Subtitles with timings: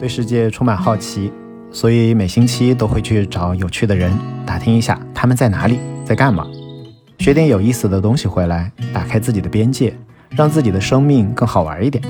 [0.00, 1.30] 对世界充满好奇，
[1.70, 4.10] 所以每星期都会去找有趣的人
[4.46, 6.46] 打听一下他们在哪里，在干嘛，
[7.18, 9.94] 学点有意思的东西回来，打开自己的边界，
[10.30, 12.02] 让自己的生命更好玩一点。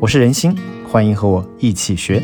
[0.00, 0.56] 我是任心，
[0.88, 2.22] 欢迎和我一起学。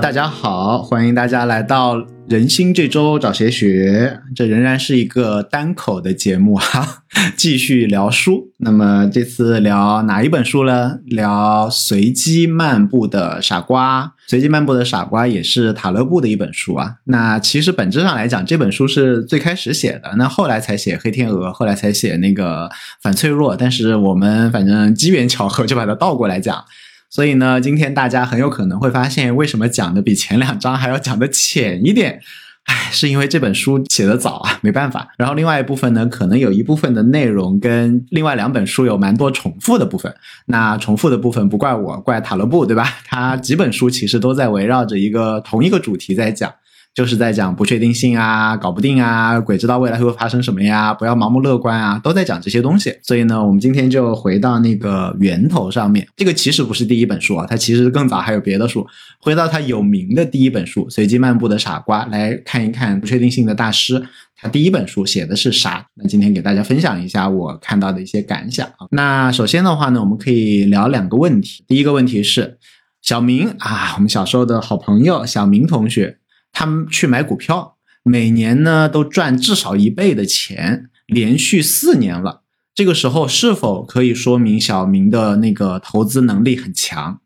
[0.00, 2.02] 大家好，欢迎大家来到。
[2.28, 4.20] 人心这周找谁学？
[4.36, 7.04] 这仍然是一个单口的节目哈，
[7.34, 8.52] 继续聊书。
[8.58, 10.98] 那么这次聊哪一本书呢？
[11.06, 14.02] 聊《随机漫步的傻瓜》。
[14.26, 16.96] 《随机漫步的傻瓜》也是塔勒布的一本书啊。
[17.04, 22.68] 那其实本质上来讲，这本书是最开始写的，那后来才写《黑天鹅》，后来才写那个
[23.00, 23.54] 《反脆弱》。
[23.58, 26.62] 但是我们反正机缘巧合，就把它倒过来讲。
[27.10, 32.20] 所以呢，今天大家很有可能会发现，为什么讲的比前两章还要讲的浅一点？
[32.64, 35.08] 唉，是因为这本书写的早啊，没办法。
[35.16, 40.14] 然后另外一部分呢，可能有一部分的内容跟另外两本书有蛮多重复的部分。
[40.44, 42.98] 那重复的部分不怪我，怪塔勒布，对吧？
[43.06, 46.52] 他几本书其实都在围绕着一个同一个主题在讲。
[46.98, 52.92] 就是在讲不确定性啊，搞不定啊，鬼知道未来会发生什么呀，不要盲目乐观啊，都在讲这些东西。
[53.04, 56.04] 所以呢，我们今天就回到那个源头上面。
[56.16, 58.84] 这个其实不是第一本书啊，它其实更早还有别的书。
[59.20, 64.04] 回到它有名的第一本书《随机漫步的傻瓜》，来看一看不确定性的大师，
[64.36, 65.86] 他第一本书写的是啥？
[65.94, 68.88] 那今天给大家分享一下我看到的一些感想啊。
[68.90, 71.62] 那首先的话呢，我们可以聊两个问题。
[71.68, 72.58] 第一个问题是
[73.00, 76.18] 小明啊，我们小时候的好朋友小明同学。
[76.58, 82.42] 他们去买股票，每年呢都赚至少一倍的钱，连续四年了。
[82.74, 87.20] 这个时候是否可以说明小明的那个投资能力很强？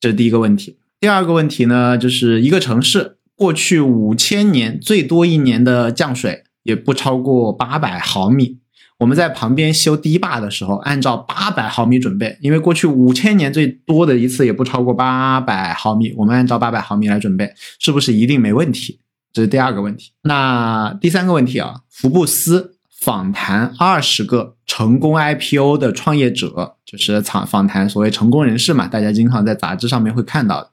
[0.00, 0.78] 这是第一个问题。
[0.98, 8.61] 第二个问题呢，就是一个城市过去五千年最多一年的降水也不超过八百毫米。
[9.02, 19.00] 我们在旁边修堤坝的时候，按照八百毫米准备，因为过去五千年最多的一次也不超过八百毫米，我们按照八百毫米来准备，是不是一定没问题？
[19.32, 20.12] 这是第二个问题。
[20.22, 30.70] 那第三个问题啊，福布斯访谈二十个成功 IPO 的创业者，就是访访谈所谓成功人士嘛，大家经常在杂志上面会看到的，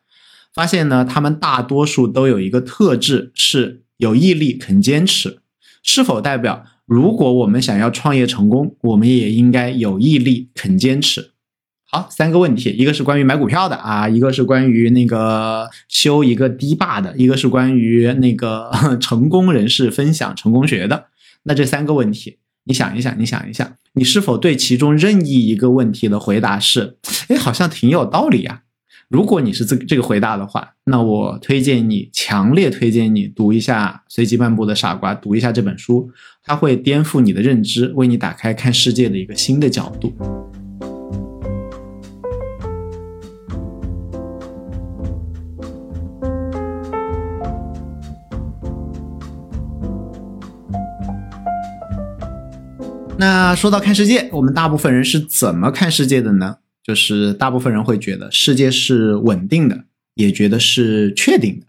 [0.54, 5.40] 发现呢，他们大多数都有一个特质，是有毅力、肯坚持，
[5.82, 6.64] 是否代表？
[6.90, 11.30] 如果我们想要创业成功，我们也应该有毅力、肯坚持。
[11.88, 21.06] 好，三个问题，一个是关于买股票的啊，一个是关于那个修一个堤坝的，一个是关于那个 成功人士分享成功学的。
[21.44, 28.64] 那这三个问题，你想一想，你想一想，你是否对其中任意一个问题的回答是，哎，好像挺有道理呀？
[29.10, 36.12] 如果你是这这个回答的话，那我推荐你，强烈推荐你读一下《随机漫步的傻瓜》，读一下这本书，
[36.44, 40.14] 它会颠覆你的认知，为你打开看世界的一个新的角度。
[53.18, 56.58] 那说到看世界，我们大部分人是怎么看世界的呢？
[56.90, 59.84] 就是大部分人会觉得世界是稳定的，
[60.16, 61.68] 也觉得是确定的。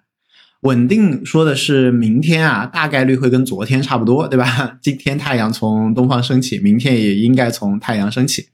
[0.63, 4.79] 稳定说的是明天啊，大概率会跟昨天差不多，对吧？
[4.81, 8.49] 今天太阳从东方升起，明天也应该从太阳升起。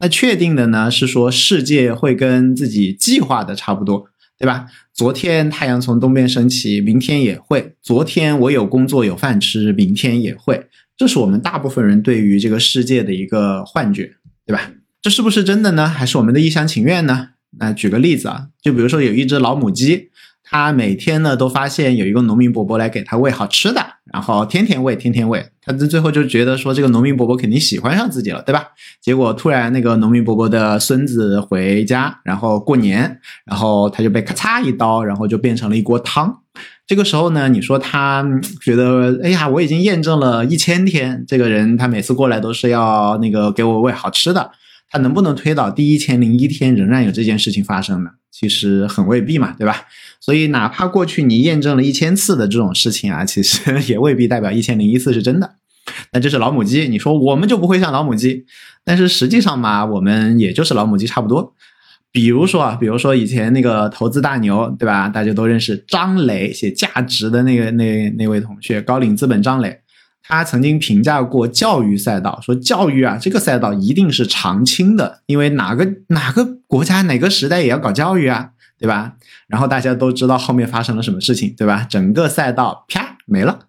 [0.00, 4.06] 那确定的呢，是说世界会跟自己计划的差不多，
[4.38, 4.64] 对吧？
[4.94, 7.74] 昨天太阳从东边升起，明天也会。
[7.82, 10.68] 昨天我有工作有饭吃，明天也会。
[10.96, 14.14] 这是我们大部分人对于这个世界的一个幻觉，
[14.46, 14.72] 对吧？
[15.00, 15.86] 这是不是真的呢？
[15.88, 17.28] 还是我们的一厢情愿呢？
[17.58, 20.10] 那举个例子啊，就比如说有一只老母鸡，
[20.42, 23.80] 它每天呢都发现有一个农民伯伯来给它喂好吃的，
[24.12, 28.66] 然后天天喂，天天喂，它这最后就觉得说这个农民伯伯肯定喜欢上自己了，对吧？
[29.00, 36.40] 结果突然那个农民伯伯的孙子回家，然后过年，然后他就被咔嚓一刀，然后就变成了一锅汤。
[36.86, 38.26] 这个时候呢，你说他
[38.62, 44.50] 觉得，哎呀，我已经验证了一千天，这个人他每次过来都是要那个给我喂好吃的。
[44.90, 48.10] 它能不能推导第一千零一天仍然有这件事情发生呢？
[48.30, 49.86] 其实很未必嘛，对吧？
[50.20, 55.56] 所以哪怕过去你验证了一千次的这种事情啊，其实 也未必代表一千零一次是真的。
[56.12, 58.44] 那这是老母鸡，你说我们就不会像老母鸡，
[58.84, 61.54] 但是实际上嘛，我们也就是老母鸡差不多。
[62.12, 65.08] 比如说啊，比如说以前那个投资大牛，对吧？
[65.08, 69.78] 大家都认识张磊，写价值的那个那那位同学，高瓴资本张磊。
[70.28, 79.14] 他曾经评价过教育赛道，说教育啊，这个赛道一定是常青的，因为哪个哪个国家哪个时代也要搞教育啊，对吧？
[79.48, 81.86] 然后大家都知道后面发生了什么事情，对吧？
[81.88, 83.60] 整个赛道啪没了。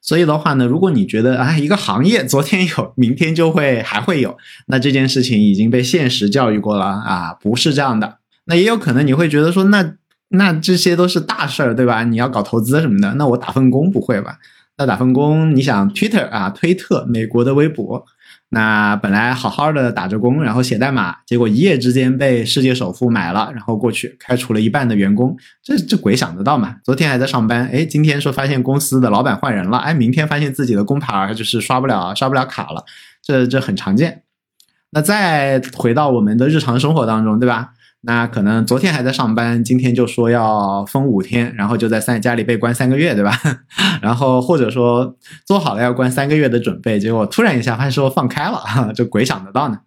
[0.00, 8.18] 所以的话呢，如果你觉得啊一个行业昨天有，明天就会还会有，那这件事情已经被现实教育过了啊，不是这样的。
[8.46, 9.94] 那也有可能你会觉得说，那
[10.28, 12.04] 那这些都是大事儿，对吧？
[12.04, 14.38] 你要搞投资什么的，那我打份工不会吧？
[14.78, 18.04] 那打份工，你想 Twitter 啊，推特，美国的微博。
[18.50, 26.76] 那本来好好的打着工，然后写代码，结果一夜之间被世界首富买了，然后过去开除了一半的员工，这这鬼想得到嘛？
[26.84, 32.84] 昨天还在上班，哎，今天说发现公司的老板换人了，哎，明天发现自己的工牌就是刷不了刷不了卡了，
[33.20, 34.22] 这这很常见。
[34.90, 37.70] 那再回到我们的日常生活当中，对吧？
[38.06, 43.36] 那可能昨天还在上班，今天就说要封五天，然后就在三家里被关三个月，对吧？
[44.00, 48.62] 然后或者说做好了要关三个月的准备，结果突然一下发现说放开了，
[48.94, 49.80] 这鬼想得到呢？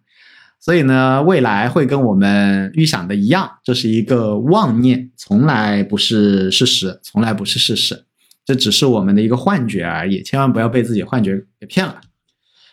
[0.60, 8.04] 所以呢，未来会跟我们预想的一样，这是一个妄念，从来不是事实，从来不是事实，
[8.44, 12.02] 这只是我们的一个幻觉而已，千万不要被自己幻觉给骗了。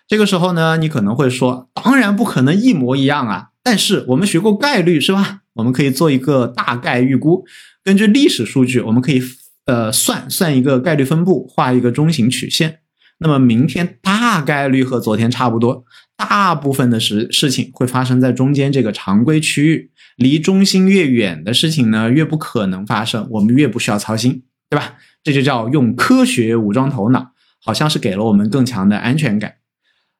[0.09, 3.51] 这个时候呢，你可能会说，当然不可能一模一样啊。
[3.69, 5.41] 但是我们学过概率是吧？
[5.55, 7.43] 我们可以做一个大概预估，
[7.83, 9.21] 根据历史数据，我们可以
[9.65, 12.79] 呃算算一个概率分布，画一个中型曲线。
[13.17, 15.83] 那么明天大概率和昨天差不多，
[16.15, 24.95] 大部分的事事情会发生在中间这个常规区域，离中心越远的事情呢，越不可能发生，我们越不需要操心，对吧？
[25.21, 29.55] 这就叫用科学武装头脑，好像是给了我们更强的安全感。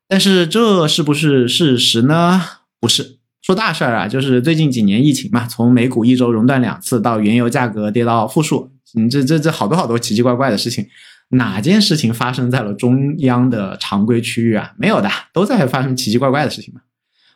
[0.05, 2.41] 但是这是不是事实呢？
[2.81, 3.16] 不是。
[3.41, 10.85] 说大事儿啊，就是最近几年疫情嘛，从美股一周熔断两次，到原油价格跌到负数，嗯，这这这好多好多奇奇怪怪的事情，
[11.29, 14.73] 哪件事情发生在了中央的常规区域啊？
[14.77, 16.81] 没有的，都在发生奇奇怪怪的事情嘛。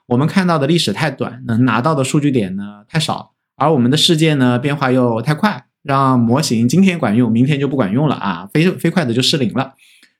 [0.08, 9.76] 我们看到的历史太短，能拿到的数据点呢太少，而我们的世界呢变化又太快，让模型今天管用，明天就不管用了啊，飞飞快的就失灵了。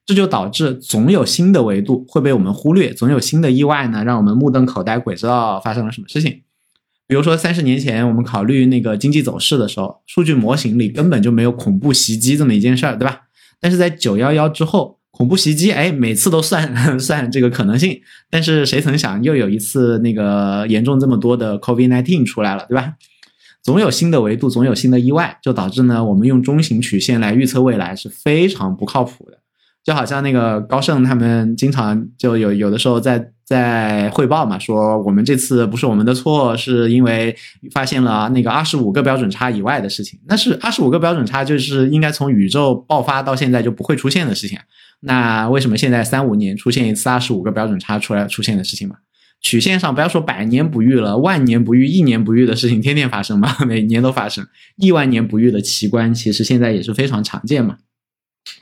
[0.06, 6.42] 这就导致总有新的维度会被我们忽略，总有新的意外呢，让我们目瞪口呆，鬼知道发生了什么事情。
[7.08, 13.24] 比如说三十年前我们考虑那个经济走势的时候，数据模型里根本就没有恐怖袭击这么一件事儿，对吧？
[13.60, 18.02] 但是在九幺幺之后，恐怖袭击，哎，每次都算 算这个可能性。
[18.30, 22.94] 但是谁曾想，又有一次那个严重这么多的 COVID-19 出来了，对吧？
[23.62, 29.38] 总有新的维度，总有新的意外，就导致呢，我们用中型曲线来预测未来是非常不靠谱的。
[29.84, 37.36] 就好像那个高盛他们经常就有有的时候在在汇报嘛，说我们这次不是我们的错，是因为
[37.74, 40.20] 发现了那个二十五个标准差以外的事情。
[40.28, 44.58] 那是二十五个标准差，就是应该从宇宙爆发到现在就不会出现的事情。
[45.02, 48.96] 那为什么现在三五年出现一次二十五个标准差出来出现的事情嘛？
[49.42, 54.46] 曲线上不要说百年不遇了，万年不遇、一年不遇的事情天天发生嘛， 每年都发生，
[54.78, 57.78] 亿万年不遇的奇观，其实现在也是非常常见嘛。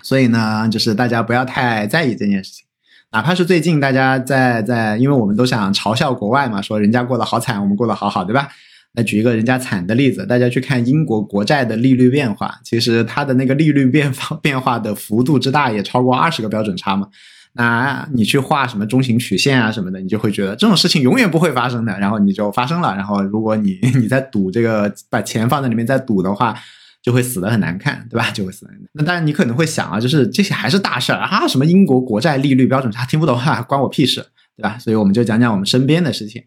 [0.04, 2.66] 所以呢，就是大家不要太在意这件事情，
[3.12, 8.50] 哪怕是最近大家在在，因为我们都想嘲笑国外嘛，说人家过得好惨，我们过得好好，对吧？
[8.94, 17.08] 那举一个人家惨的例子，大家去看英国国债的利率变化，其实它的那个利率变化变化的幅度之大，也超过二十个标准差嘛。
[17.54, 22.96] 那你去画什么中型曲线啊什么的，你就会觉得这种事情永远不会发生的，然后你就发生了。
[22.96, 26.56] 然后如果你 你在赌这个，把钱放在里面在赌的话。
[27.01, 28.30] 就会死的很难看，对吧？
[28.31, 28.72] 就会死的。
[28.94, 34.25] 那当然，你可能会想啊，就是这些还是大事儿啊，什么英国国债利率标准差，听不懂啊，关我屁事，
[34.57, 34.78] 对吧？
[34.78, 36.44] 所以我们就讲讲我们身边的事情，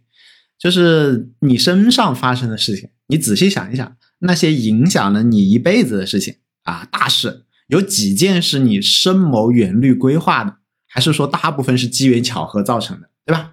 [0.59, 2.91] 就是你身上发生的事情。
[3.09, 10.57] 你仔细想一想，那些影响了你一辈子的事情啊，大事有几件是你深谋远虑规划的，
[10.89, 13.53] 还是说大部分是机缘巧合造成的，对吧？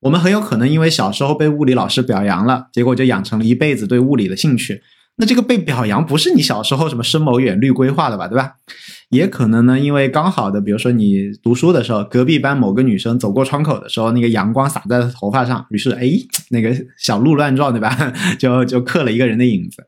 [0.00, 4.82] 我们很有可能因为小时候被物理老师表扬了，结果就养成了一辈子对物理的兴趣。
[5.16, 8.54] 那这个被表扬不是你小时候什么深谋远虑规划的吧，对吧？
[9.10, 16.10] 也可能呢，因为刚好的，比如说你读书的时候，隔壁班某个女生走过窗口的时候，那个阳光洒在头发上，于是哎，
[16.50, 18.12] 那个小鹿乱撞，对吧？
[18.38, 19.86] 就就刻了一个人的影子。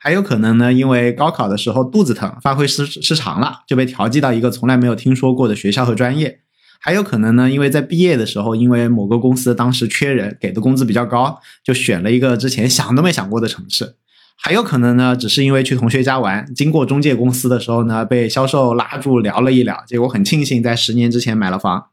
[0.00, 6.40] 还有可能呢，因为高考的时候肚子疼，发挥失失常了，就被调剂到一个从来没有听说过的学校和专业。
[6.80, 13.94] 还有可能呢，因为在毕业的时候，因为某个公司当时缺人，给的工资比较高，就选了一个之前想都没想过的城市。
[14.36, 21.86] 还有可能呢，只是因为去同学家玩，经过中介公司的时候呢，被销售拉住聊了一聊，结果很庆幸在十年之前买了房。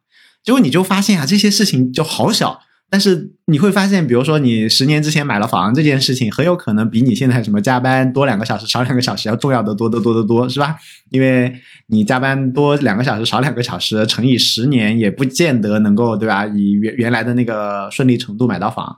[0.43, 10.75] 结果你就发现啊，这些事情就好小，但是你会发现，比如说你十年之前买了房这件事情，很有可能比你现在什么加班多两个小时、少两个小时要重要的多得多得多，是吧？
[11.10, 11.53] 因为
[11.88, 16.45] 你加班多两个小时、少两个小时乘以十年，也不见得能够对吧？
[16.45, 18.98] 以原原来的那个顺利程度买到房，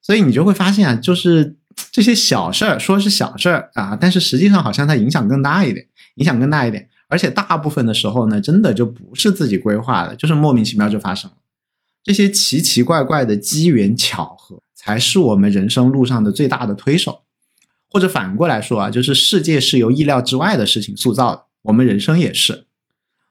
[0.00, 1.57] 所以你就会发现啊，就是。
[1.90, 6.88] 这些小事儿说是小事儿啊，但是实际上好像它影响更大一点，影响更大一点。
[7.08, 11.36] 而且大部分的时候呢，真的就不是自己规划的，就是莫名其妙就发生了。
[12.04, 17.22] 这些奇奇怪怪的机缘巧合，才是我们人生路上的最大的推手。
[17.90, 22.66] 或者反过来说啊，就是世界是由意料之外的事情塑造的，我们人生也是。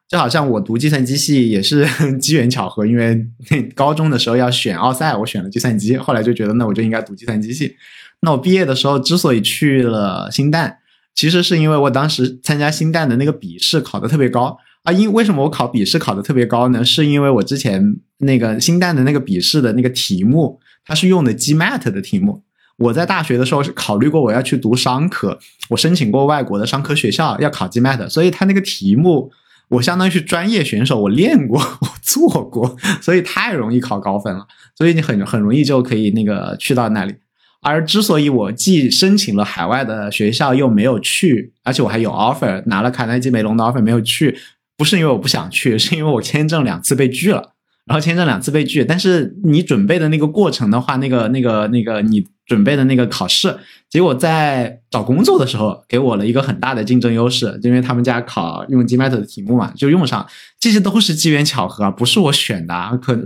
[0.08, 1.86] 就好像我读计算机系也是
[2.18, 3.27] 机缘巧合，因为
[3.75, 7.75] 高中的时候要选奥赛，我选了计算机，后来就觉得那我就应该读计算机系。
[8.21, 10.75] 那我毕业的时候之所以去了新旦，
[11.13, 14.91] 其实是因为我当时参加新旦的那个笔试考得特别高啊。
[14.91, 16.83] 因为什么我考笔试考得特别高呢？
[16.83, 22.43] 是因为我之前那个新旦的那个笔试的那个题目，它是用的 GMAT 的题目。
[22.77, 29.31] 我在大学的时候是考虑过我要去读商科，我申请过外国的商科学校要考 GMAT，所以它那个题目。
[29.69, 34.47] 我相当于是专业选手，我练过，我做过，所以太容易考高分了，
[34.77, 37.13] 所以你很很容易就可以那个去到那里。
[37.62, 44.38] 而之所以我既申请了海外的学校又没有去，而且我还有 offer 拿了卡耐基梅隆的 offer 没有去，
[44.78, 47.54] 不是因为我不想去，是因为我签证两次被拒了。
[47.86, 53.58] 然后签证两次被拒，但是你准备的那个过程的话，那个、那个、那个，你准备的那个考试，
[53.90, 60.28] 结果在找工作的时候给我了一个很大的竞争优势，因为他们家考用 GMAT 的题目嘛，就用上。
[60.60, 63.00] 这些都是机缘巧合，不是我选的。
[63.02, 63.18] 可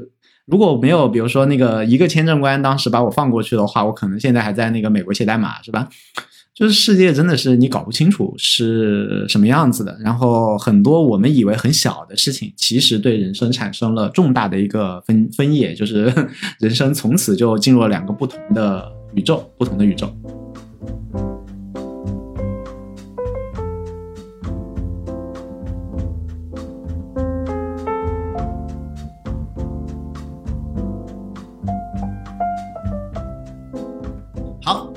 [0.45, 5.87] 如果没有，比如说那个一个签证官当时把我放过去的话，我可能现在还在那个美国写代码，是吧？
[6.53, 16.13] 就是世界真的是你搞不清楚是什么样子的，然后很多我们以为很小的事情，其实对人生产生了重大的一个分分野，就是
[16.59, 20.13] 人生从此就进入了两个不同的宇宙，不同的宇宙。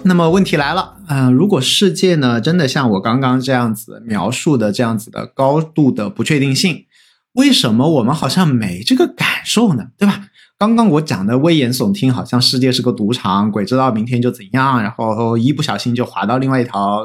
[0.07, 6.85] 那么问题来了，嗯，如果世界呢真的像我刚刚这样子描述的这样子的高度的不确定性，
[7.33, 9.89] 为什么我们好像没这个感受呢？
[9.97, 10.29] 对吧？
[10.57, 17.03] 刚刚我讲的危言耸听，好像世界是个赌场，鬼知道明天就怎样，然后一不小心就滑到另外一条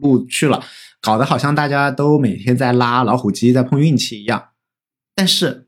[0.00, 0.62] 路去了，
[1.02, 4.50] 搞得好像大家都每天在拉老虎机，在碰运气一样。
[5.14, 5.66] 但是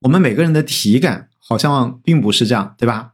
[0.00, 3.11] 我们每个人的体感好像并不是这样，对吧？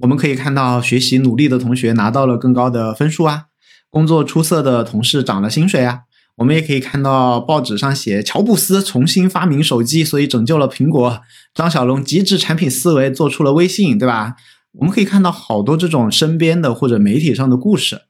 [0.00, 3.44] 我们可以看到，学习努力的同学拿到了更高的分数啊，
[3.90, 6.00] 工作出色的同事涨了薪水啊。
[6.36, 11.20] 我们也可以看到报纸上写乔布斯重新发明手机，所以拯救了苹果；
[11.54, 14.36] 张小龙极致产品思维做出了微信，对吧？
[14.72, 18.02] 我们可以看到好多这种身边的或者媒体上的故事，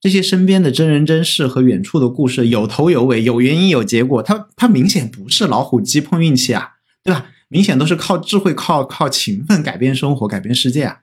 [0.00, 4.22] 这些身边的真人真事和远处的故事有头有尾，有原因有结果。
[4.22, 7.26] 它它明显不是老虎机碰运气啊，对吧？
[7.48, 10.98] 明显都是靠智慧、靠靠勤奋改变生活、改变世界啊。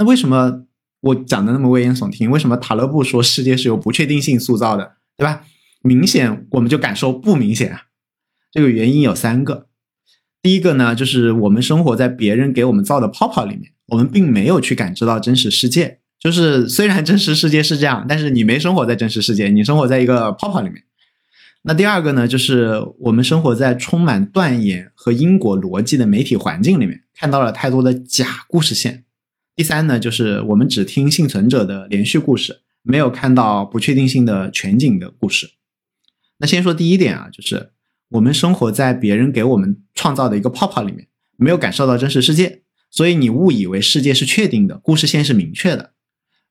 [0.00, 0.62] 那为什么
[1.02, 2.30] 我讲的那么危言耸听？
[2.30, 5.44] 为什么塔勒布说世界是由不确定性塑造的，对吧？
[5.82, 7.82] 明显我们就感受不明显啊。
[8.50, 9.66] 这个原因有三个。
[10.40, 15.98] 第一个呢，就是我们生活在别人给我们造的泡泡里面，我们并没有去感知到真实世界。
[16.18, 20.82] 就是虽然真实世界是这样，但是你没生活在真实世界，你生活在一个泡泡里面。
[21.64, 29.04] 那第二个呢，就是我们生活在充满断言和因果逻辑的媒体环境里面，看到了太多的假故事线。
[29.56, 35.50] 第三呢，就是我们只听幸存者的连续故事，没有看到不确定性的全景的故事。
[36.38, 37.72] 那先说第一点啊，就是
[38.10, 45.92] 我们生活在别人给我们创造的一个泡泡里面，没有感受到真实世界，所以你误以为世界是确定的，故事线是明确的。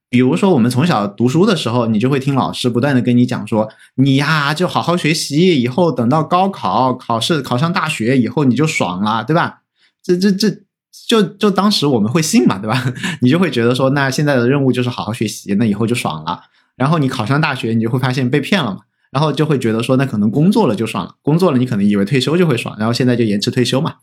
[0.08, 9.64] 比如说，我们从小读书的时候，你就会听老师不断的跟你讲说，你呀就好好学习，以后等到高考考试考上大学以后你就爽了，对吧？
[10.04, 10.64] 这这这。
[11.08, 12.94] 就就当时我们会信嘛，对吧？
[13.22, 16.42] 你就会觉得说，那现在的任务就是好好学习，那以后就爽了。
[16.76, 18.80] 然后你考上大学，你就会发现被骗了嘛。
[19.12, 23.96] 然后就会觉得说，那可能工作了就爽了，工作了你可能以为退休就会爽，然后现在就延迟退休嘛。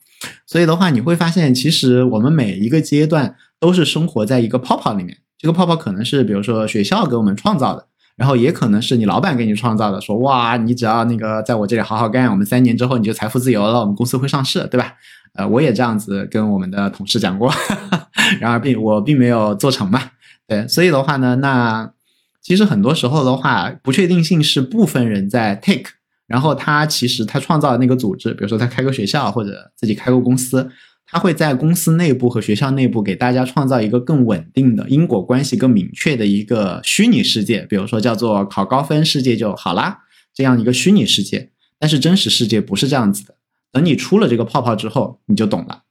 [0.47, 5.19] 所以的话，你会发现，其实我们每一个阶段都是生活在一个泡泡里面。
[5.39, 14.95] 这个泡泡可能是比如说学校给我们创造的，然后也可能是你老板给你创造的，说哇，你只要那个在我这里好好干，我们三年之后你就财富自由了，我们公司会上市，对吧？
[15.37, 17.53] 呃，我也这样子跟我们的同事讲过，
[18.41, 20.11] 然而并我并没有做成嘛。
[20.47, 21.93] 对，所以的话呢，那
[22.41, 25.91] 其实很多时候的话，不确定性是部分人在 take，
[26.27, 30.71] 然后他其实他创造的那个组织，比如说他开个学校或者自己开个公司，
[31.07, 39.99] 他会在公司内部和学校内部给大家创造一个更稳定的因果关系更明确的一个虚拟世界，比如说叫做考高分世界就好啦，
[40.35, 41.51] 这样一个虚拟世界。
[41.79, 43.36] 但是真实世界不是这样子的。
[43.77, 45.83] 等你出了这个泡泡之后，你就懂了。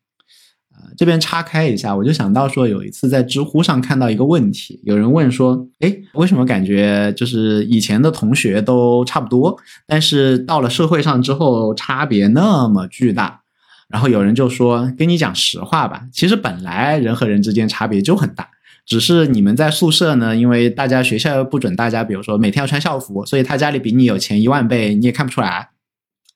[0.74, 13.42] 呃，这边岔开一下，我就想到说，有一次在知乎上看到一个问题，有人问说，哎，为什么感觉就是以前的同学都差不多，但是到了社会上之后差别那么巨大？
[13.88, 18.50] 然后有人就说，跟你讲实话吧，其实本来人和人之间差别就很大，
[18.84, 25.70] 只是你们在宿舍呢，因为大家学校又不准大家，比如说每天要穿校服，所以他家里比你有钱一万倍，你也看不出来。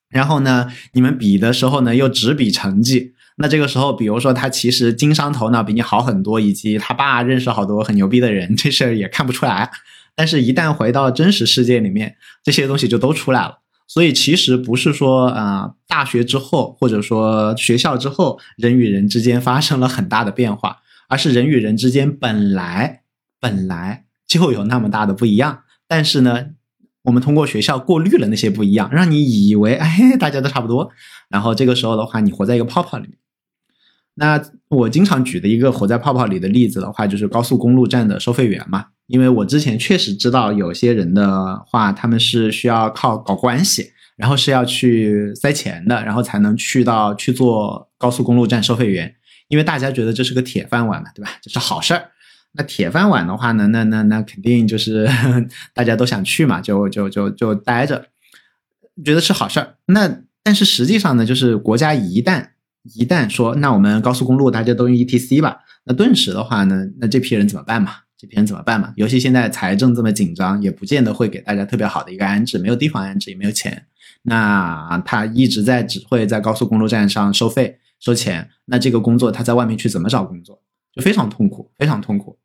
[0.09, 3.13] 然后呢，你们比的时候呢，又只比成绩。
[3.37, 9.71] 那这个时候，比如说他其实经商头脑比你好很多，以及他爸认识好多很牛逼的人，这事儿也看不出来。
[10.15, 13.59] 但是，一旦回到真实世界里面，这些东西就都出来了。
[13.87, 23.03] 所以，其实不是说啊，大学之后或者说学校之后，人与人之间发生了很大的变化，而是人与人之间本来
[23.39, 25.61] 本来就有那么大的不一样。
[25.87, 26.47] 但是呢，
[27.09, 30.91] 我们通过学校过滤了那些不一样，让你以为哎，大家都差不多。
[31.27, 33.17] 然后这个时候的话，你活在一个泡泡里面。
[34.13, 38.85] 那我经常举的一个活在泡泡里的例子的话，就是高速公路站的收费员嘛。
[39.07, 49.15] 因为我之前确实知道有些人的话，他们是需要靠搞关系，然后是要去塞钱的，然后才能去到去做高速公路站收费员。
[49.47, 51.31] 因为大家觉得这是个铁饭碗嘛，对吧？
[51.41, 52.11] 这是好事儿。
[52.53, 55.07] 那铁饭碗的话呢，那那那肯定就是
[55.73, 58.07] 大家都想去嘛，就就就就待着，
[59.05, 59.75] 觉得是好事儿。
[59.85, 62.49] 那但是实际上呢，就是国家一旦
[62.95, 67.91] 一旦说，那我们高速公路大家都用 E T C 吧，那顿时的话呢，那这批人怎么办嘛？
[68.17, 68.91] 这批人怎么办嘛？
[68.97, 73.85] 尤其现在财政这么紧张，也不见得会给大家特别好的一个安置，没有地方安置，也没有钱。
[74.23, 80.61] 那他一直在只会在高速公路站上收费收钱，那这个工作他在外面去怎么找工作？
[80.91, 82.38] 就非常痛苦，非常痛苦。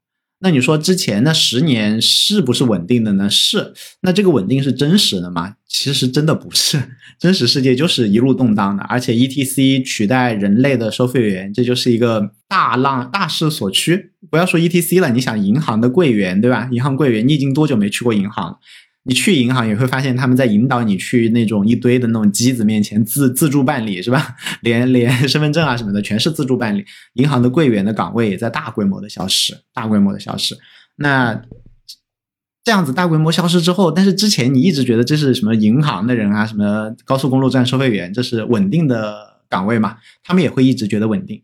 [0.44, 3.30] 那你说之前那十年是不是稳定的呢？
[3.30, 3.72] 是。
[4.02, 5.54] 那这个稳定是真实的吗？
[5.66, 6.82] 其实真的不是。
[7.18, 14.10] 真实世界就是一路动荡的，而且 E T C 取代人类的收费员，这就是一个大浪大势所趋。
[14.30, 16.68] 不要说 E T C 了，你想银行的柜员对吧？
[16.70, 18.58] 银行柜员，你已经多久没去过银行？
[19.06, 24.34] 你去银行也会发现他们在引导你去那种一堆的那种机子面前自自助办理是吧？
[24.62, 26.84] 连连身份证啊什么的全是自助办理。
[27.14, 30.56] 银行的柜员的岗位也在大规模的消失，大规模的消失。
[30.96, 31.42] 那
[32.64, 39.98] 这样子大规模消失之后，但是之前你一直觉得这是什么银行的人啊，什么高速公路站收费员，这是稳定的岗位嘛？
[40.22, 41.42] 他们也会一直觉得稳定。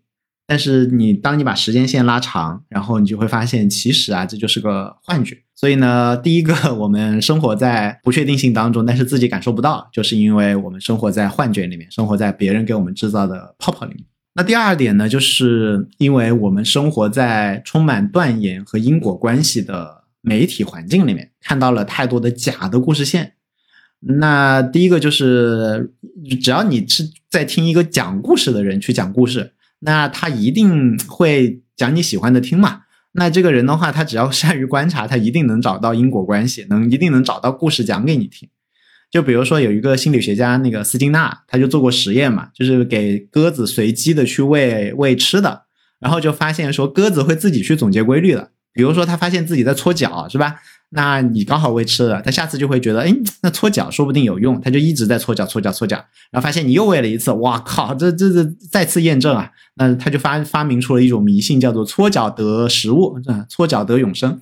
[0.51, 5.39] 但是你当你把时间线拉长，然后你就会发现，其实啊，这就是个幻觉。
[5.55, 14.05] 所以呢，第一个，我们生活在不确定性当中，但是自己感受不到，就是因为我们生活在幻觉里面，生活在别人给我们制造的泡泡里面。
[14.35, 23.35] 那第二点呢，就是因为我们生活在充满断言和因果关系的媒体环境里面，看到了太多的假的故事线。
[24.01, 25.93] 那第一个就是，
[26.43, 29.53] 只要你是在听一个讲故事的人去讲故事。
[29.81, 32.83] 那他一定会讲你喜欢的听嘛？
[33.13, 38.49] 那这个人的话，他只要善于观察，他一定能找到因果关系，能一定能找到故事讲给你听。
[39.11, 45.65] 就比如说有一个心理学家，那个斯金纳，他就做过实验嘛，就是给鸽子随机的去喂喂吃的，
[45.99, 48.53] 然后就发现说鸽子会自己去总结规律的。
[48.73, 50.61] 比如说他发现自己在搓脚，是吧？
[50.93, 55.97] 那你刚好喂吃的，他下次就会觉得，哎，那搓脚说不定有用，他就一直在搓脚、搓脚、搓脚，
[56.33, 63.17] 然后发现你又喂了一次，哇靠，这这这再次验证啊，那他就发发明出了一种迷信，叫做搓脚得食物，
[63.49, 64.41] 搓脚得永生。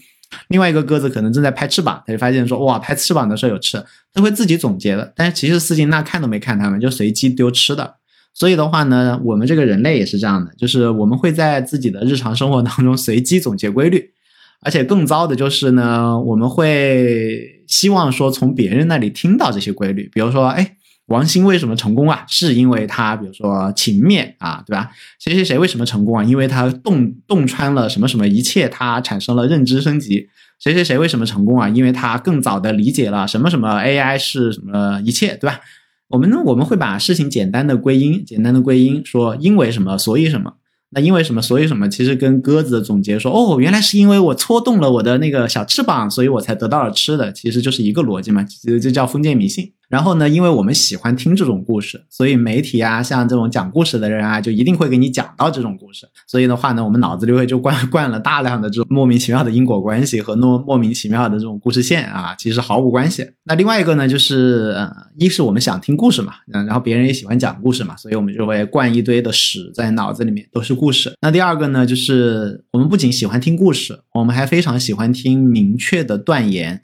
[0.49, 3.85] 另外一个鸽子可能正在拍翅膀，他就发现说，哇，拍翅膀的时候有吃，
[4.15, 5.13] 他会自己总结的。
[5.15, 7.97] 但是其实斯金纳看都没看他们，就随机丢吃的。
[8.33, 14.13] 所以的话呢，我们这个人类也是这样的，就是我们会在自己的日常生活当中随机总结规律。
[14.61, 22.25] 而且更糟的就是呢，我们会希望说从别人那里听到这些规律，比如说，哎，王兴为什么成功啊？
[22.27, 24.91] 是因为他，比如说情面啊，对吧？
[25.21, 26.25] 谁谁谁为什么成功啊？
[26.25, 30.29] 因为他洞洞穿了什么什么一切，他产生了认知升级。
[30.59, 31.69] 谁谁谁为什么成功啊？
[31.69, 35.61] 因为他更早的理解了什么什么 AI 是什么一切，对吧？
[36.09, 40.55] 我们呢我们会把事情简单的归因，简单的归因，说因为什么，所以什么。
[40.91, 41.43] 那因为什么？
[41.43, 41.89] 所以什么？
[41.89, 49.73] 其实跟鸽子的总结说，哦，原来是因为我搓动了我的那个小翅膀，所以我才得到了吃的，其实就是一个逻辑嘛，就叫封建迷信。
[49.89, 56.07] 然后呢，因为我们喜欢听这种故事，所以媒体啊，像这种讲故事的人啊，就一定会给你讲到这种故事。
[56.27, 63.27] 所以的话呢，我们脑子里会就灌灌了大量的这种莫名其妙的因果关系和莫莫名其妙的这种故事线啊，其实毫无关系。
[63.45, 71.15] 那另外一个呢，就是呃，一是我们想听故事嘛，嗯，然后别人也喜欢讲故事嘛，所以我们就会灌一堆的屎在脑子里面，都是故事。
[71.23, 76.83] 那第二个呢，就是我们不仅喜欢听故事，我们还非常喜欢听明确的断言。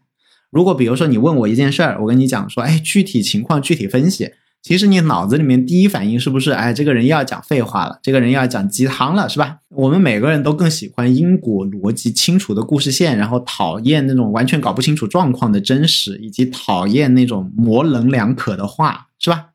[0.55, 4.31] 如果比如说你问我一件事儿，我跟你讲说，哎，具体情况具体分析，
[4.62, 9.57] 其实你脑子里面第一反应是不是，哎，这个人又要讲废话了，这个人又要讲鸡汤了，是吧？
[9.75, 19.47] 我们每个人都更喜欢因果逻辑清楚的故事线，然后讨厌那种完全搞不清楚状况的真实，以及讨厌那种模棱两可的话，是吧？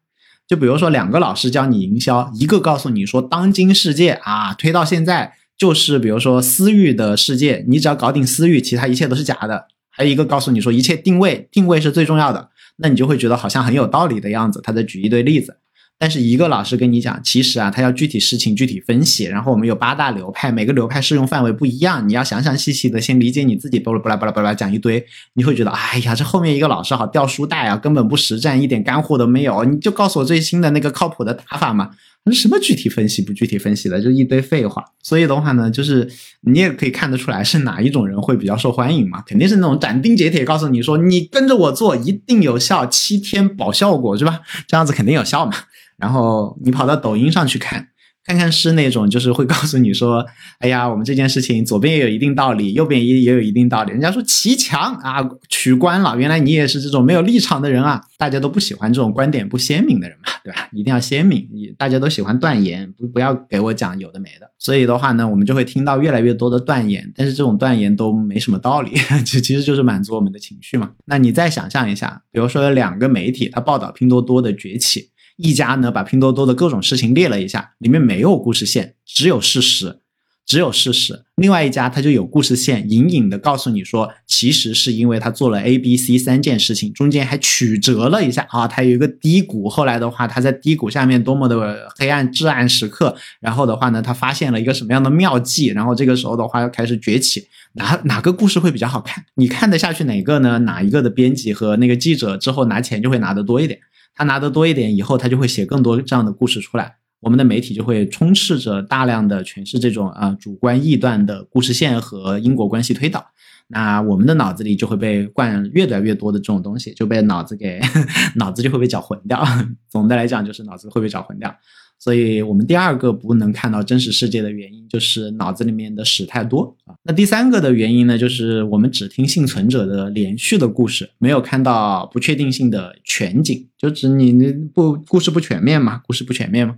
[0.45, 9.67] 就比如说两个老师教你营销，一个告诉你说当今世界啊，推到现在就是比如说私域的世界，你只要搞定私域，其他一切都是假的。
[9.99, 12.51] 还有一个告诉你说一切定位，定位是最重要的。
[12.77, 15.57] 那你就会觉得好像很有道理的样子，他在举一堆例子。
[15.97, 19.25] 但是一个老师跟你讲，其实啊，他要具体事情具体分析。
[19.25, 23.77] 然后我们有八大流派，每个流派适用范围不一样，你要详详细细的先理解你自己。
[23.77, 29.65] 巴拉巴拉巴拉巴拉讲一堆，你会觉得，哎呀，这后面一个老师好掉书袋啊，根本不实战，一点干货都没有。
[29.65, 31.89] 你就告诉我最新的那个靠谱的打法嘛。
[32.33, 34.83] 什么具体分析不具体分析的，就一堆废话。
[35.01, 36.09] 所以的话呢，就是
[36.41, 39.21] 你也可以看得出来是哪一种人会比较受欢迎嘛？
[39.23, 44.41] 肯定是那种斩钉截铁告诉你说，你跟着我做一定有效，七天保效果，是吧？
[44.67, 45.53] 这样子肯定有效嘛。
[45.97, 47.89] 然后你跑到抖音上去看。
[48.29, 50.23] 看看是那种，就是会告诉你说，
[50.59, 53.91] 哎呀，我们这件事情左边也有一定道理，右边也也有一定道理。
[53.91, 57.99] 人家说骑墙啊，取关了，原来你也是这种没有立场的人啊！
[58.19, 60.69] 大家都不喜欢这种观点不鲜明的人嘛，对吧？
[60.71, 64.47] 一定要鲜明，你大家都喜欢断言，不不要给我讲有的没的。
[64.59, 68.91] 所以的话呢，我们就会听到越来越多的断言，但是这种断言都没什么道理，
[69.25, 70.91] 其其实就是满足我们的情绪嘛。
[71.05, 75.09] 那你再想象一下，比如说两个媒体，它报道拼多多的崛起。
[75.41, 79.99] 一家呢，把拼多多的各种事情列了一下，里面没有故事线，只有事实，
[80.45, 81.23] 只有事实。
[81.35, 97.47] 另外一家他就有故事线，隐隐的告诉你说，其实是因为他做了 A、B、C 三件事情，中间还曲折了一下啊，他有一个低谷，后来的话他在低谷下面多么的黑暗至暗时刻，然后的话呢，他发现了一个什么样的妙计，然后这个时候的话要开始崛起。
[97.73, 99.23] 哪哪个故事会比较好看？
[99.35, 100.59] 你看得下去哪个呢？
[100.59, 103.79] 哪一个的编辑和那个记者之后拿钱就会拿得多一点。
[104.19, 113.25] 他拿得多一点，以后他就会写更多这样的故事出来，我们的媒体就会充斥着大量的全是这种啊主观臆断的故事线和因果关系推导，
[113.69, 117.79] 那我们的脑子里就会被灌越来越多的这种东西，就被脑子给
[118.35, 119.41] 脑子就会被搅混掉。
[119.87, 121.55] 总的来讲，就是脑子会被搅混掉。
[121.99, 126.95] 所以我们第二个不能看到真实世界的原因，就是脑子里面的屎太多啊。
[127.03, 136.75] 那第三个的原因呢，就是我们只听幸存者的连续的故事，没有看到不确定性的全景，就指你那不故事不全面嘛，故事不全面嘛。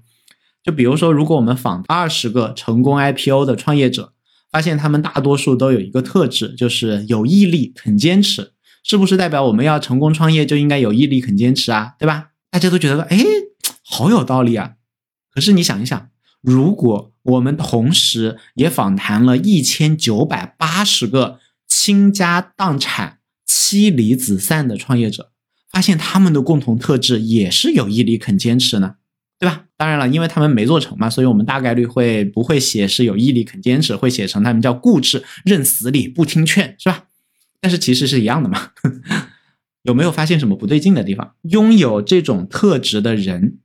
[0.64, 4.14] 就比如说，如果我们访二十个成功 IPO 的创业者，
[4.52, 8.52] 发现他们大多数都有一个特质，就是有毅力、肯坚持，
[8.84, 11.94] 是不是代表我们要成功创业就应该有毅力、肯坚持啊？
[12.00, 12.32] 对吧？
[12.50, 13.18] 大家都觉得，哎，
[13.84, 14.74] 好有道理啊。
[15.34, 16.10] 可是你想一想，
[16.42, 25.32] 如果我们同时也访谈了一千九百八十个倾家荡产、妻离子散的创业者，
[25.70, 28.96] 发现他们的共同特质也是有毅力、肯坚持呢，
[29.40, 29.66] 对吧？
[29.78, 37.06] 当然了，因为他们没做成嘛，所以我们大概率会不会写是有毅力、肯坚持，会写成他们叫固执、认死理、不听劝，是吧？
[37.62, 38.72] 但是其实是一样的嘛。
[39.84, 41.36] 有没有发现什么不对劲的地方？
[41.44, 43.60] 拥有这种特质的人。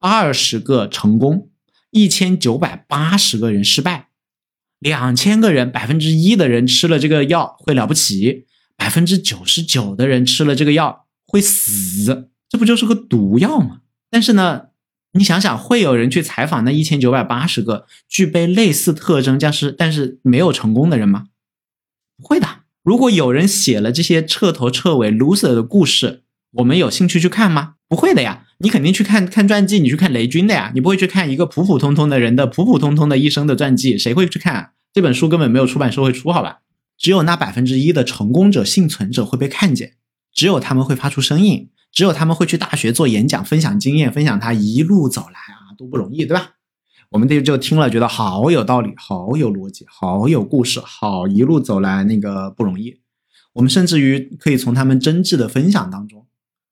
[0.00, 1.50] 二十个成功，
[1.90, 4.08] 一千九百八十个人失败，
[4.78, 13.80] 两千个人百分之一的人吃了这个药会了不起，百分之九十九的人吃了这个药会死，这不就是个毒药吗？
[14.08, 14.68] 但是呢，
[15.14, 21.26] 你想想，会有人去采访那一千九百八十个具备类似特征但是但是没有成功的人吗？
[22.16, 22.46] 不会的。
[22.84, 27.74] 如果有人写了这些彻头彻尾 loser 的故事，我们有兴趣去看吗？
[27.88, 28.46] 不会的呀。
[28.58, 34.54] 你肯定去看看传记，你去看雷军的呀，你不会去看一个普普通通的人的普普通通的一生的传记，谁会去看？
[34.54, 36.60] 啊这本书根本没有出版社会出，好吧？
[36.96, 39.92] 只有那百分之一的成功者、幸存者会被看见，
[40.32, 46.54] 只有他们会发出声音，只有他们会去大学做演讲，分享经验，分享他一路走来啊，多不容易，对吧？
[47.10, 52.98] 我们这就听了，觉得好有道理，好有逻辑，好有故事，好一路走来那个不容易。
[53.52, 56.26] 我们甚至于可以从他们真挚的分享当中。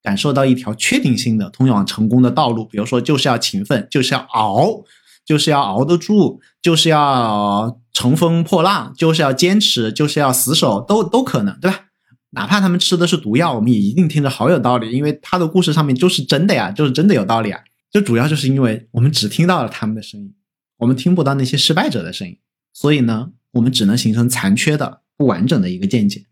[0.06, 4.84] 感受到一条确定性的通往成功的道路，比如说就是要勤奋，就是要熬，
[5.24, 11.86] 就是要熬得住，就是要乘风破浪，就是要坚持，就是要死守，都都可能，对吧？
[12.30, 17.60] 哪怕他们吃的是毒药，我们也一定听着好有道理，因为他的故事上面就是真的呀，就是真的有道理啊。
[17.90, 20.32] 就主要就是因为我们只听到了他们的声音，
[20.76, 22.38] 我们听不到那些失败者的声音，
[22.72, 26.26] 所以呢，我们只能形成残缺的、不完整的一个见解。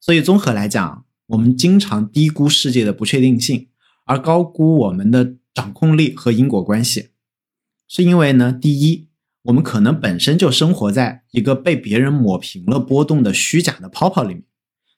[0.00, 1.03] 所以综合来讲。
[1.28, 3.68] 我们经常低估世界的不确定性，
[4.04, 7.08] 而高估我们的掌控力和因果关系，
[7.88, 9.08] 是因为呢，第一，
[9.44, 14.42] 我们可能本身就生活在一个被别人抹平了波动的虚假的泡泡里面；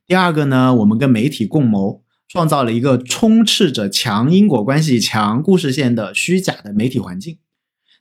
[0.07, 7.39] 第二个呢，我们跟媒体共谋，创造了一个充斥着强因果关系、强故事线的虚假的媒体环境。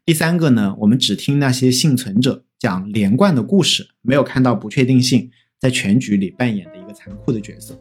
[0.04, 7.78] 第三个呢，我们只听那些幸存者讲连贯的故事，没有看到不确定性在全局里扮演残酷的角色。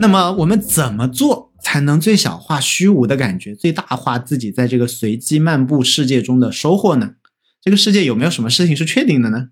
[0.00, 7.12] 那么我们怎么做才能最小化虚无的感觉，最大化自己在这个随机漫步世界中的收获呢？
[7.62, 9.48] 这个世界有没有什么事情是确定的呢？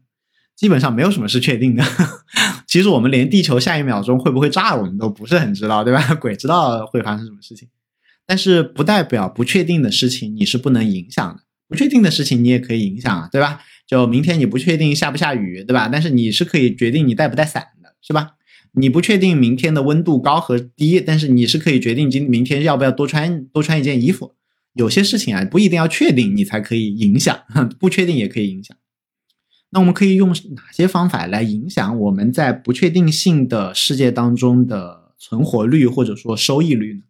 [0.57, 1.85] 基本上没有什么是确定的。
[2.67, 6.15] 其实我们连地球下一秒钟会不会炸，我们都不是很知道，对吧？
[6.21, 7.69] 鬼知道会发生什么事情。
[8.27, 13.61] 但是不代表不确定的事情你是不能影响的，不确定的事情你也可以影响啊，对吧？
[13.87, 15.89] 就明天你不确定下不下雨，对吧？
[15.93, 18.37] 但是你是可以决定你带不带伞的，是吧？
[18.75, 24.35] 你不确定明天的温度高和低，但是你是可以决定今明天要不要多穿多穿一件衣服。
[24.73, 27.39] 有些事情啊，不一定要确定你才可以影响，
[27.79, 28.75] 不确定也可以影响。
[29.73, 37.01] 那我们可以用哪些方法来影响我们在不确定性的世界当中的存活率或者说收益率呢？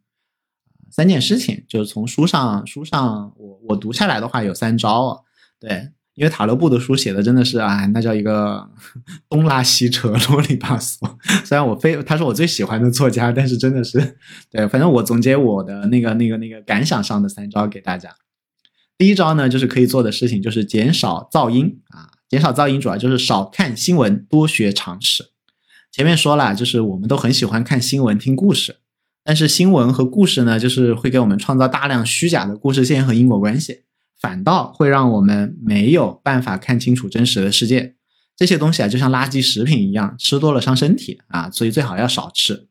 [0.90, 5.20] 三件事情，就是从书上书上我我读下来的话有三招啊，
[5.60, 5.90] 对。
[6.14, 8.68] 因为塔勒布的书写的真的是啊，那叫一个
[9.30, 10.98] 东拉西扯、啰里吧嗦。
[11.42, 14.18] 虽然我非他是我最喜欢的作家，但是真的是
[14.50, 18.14] 对，反正我总结我的那个、那个、那个感想上的三招给大家。
[18.98, 25.32] 第一招呢，就是可以做的事情就是减少噪音啊，减少噪音主要就是少看新闻，多学常识。
[25.90, 28.76] 前面说了，就是我们都很喜欢看新闻、听故事，
[29.22, 33.82] 但是新闻和故事呢，就是会给我们创造大量虚假的故事线和因果关系。
[34.18, 37.96] 反倒会让我们没有办法看清楚真实的世界。
[38.34, 42.66] 这些东西啊，就像垃圾食品一样，吃多了伤身体啊，所以最好要少吃。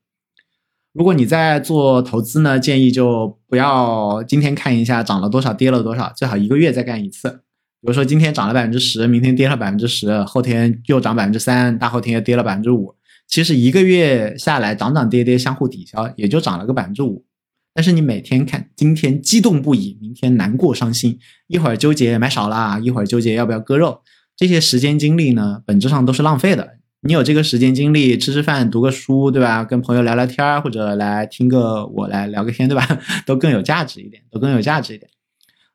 [0.91, 7.43] 如果你在做投资呢，建议就不要今天看一下涨了多少，跌了多少，最好一个月再干一次。
[7.81, 12.95] 比如说今天涨了百分之十，明天跌了百分之十，后天又涨百分之三，大后天又跌了百分之五。
[13.27, 17.25] 其实一个月下来，涨涨跌跌相互抵消，也就涨了个百分之五。
[17.73, 21.17] 但是你每天看，今天激动不已，明天难过伤心，
[21.47, 24.01] 一会儿纠结买少了，一会儿纠结要不要割肉，
[24.35, 26.77] 这些时间精力呢，本质上都是浪费的。
[27.03, 29.63] 你有这个时间精力，吃吃饭、读个书，对吧？
[29.63, 32.85] 跟朋友聊聊天，或者来听个我来聊个天，对吧？
[33.25, 35.09] 都更有价值一点，都更有价值一点。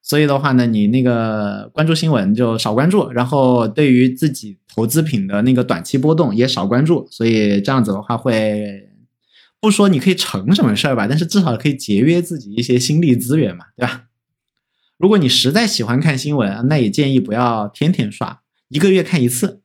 [0.09, 8.88] 所以的话呢，你那个关注新闻就少关注，然后对于自己投资品的那个短期波动也少关注，所以这样子的话会。
[9.59, 14.05] 不说你可以成什么事儿吧，但是至少可以节约自己一些心力资源嘛，对吧？
[14.97, 19.62] 如果你实在喜欢看新闻，那也建议不要天天刷，一个月看一次。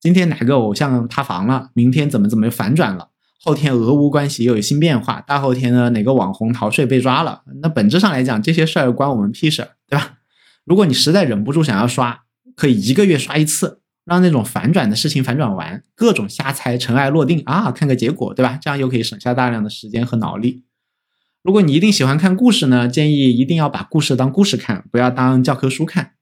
[0.00, 3.10] 今天哪个偶像塌房了，明天怎么怎么反转了，
[3.44, 10.18] 后天俄乌关系又有新变化，大后天呢哪个网红逃税被抓了，那本质上来讲这些事儿关我们屁事儿，对吧？
[10.64, 12.22] 如果你实在忍不住想要刷，
[12.54, 13.80] 可以一个月刷一次。
[14.04, 18.58] 让那种反转的事情反转完，各种瞎猜，尘埃落定啊，看个结果，对吧？
[18.60, 20.64] 这样又可以省下大量的时间和脑力。
[21.40, 26.14] 如果你一定喜欢看故事呢，建议一定要把故事当故事看，不要当教科书看。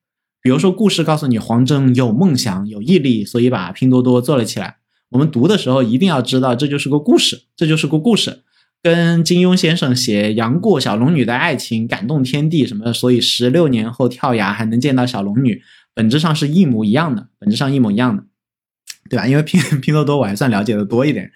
[0.43, 4.80] 比如说，故事告诉你黄峥有梦想、有毅力，所以把拼多多做了起来。
[5.11, 8.43] 我们读的时候一定要知道，这就是个故事，这就是个故事。
[8.83, 15.61] 跟金庸先生写杨过小龙女的爱情感动天地什么，所以十六年后跳崖还能见到小龙女。
[15.93, 18.25] 本质上是一模一样的，本质上一模一样的，
[19.11, 19.27] 对吧？
[19.27, 21.31] 因为拼 拼多多我还算了解的多一点，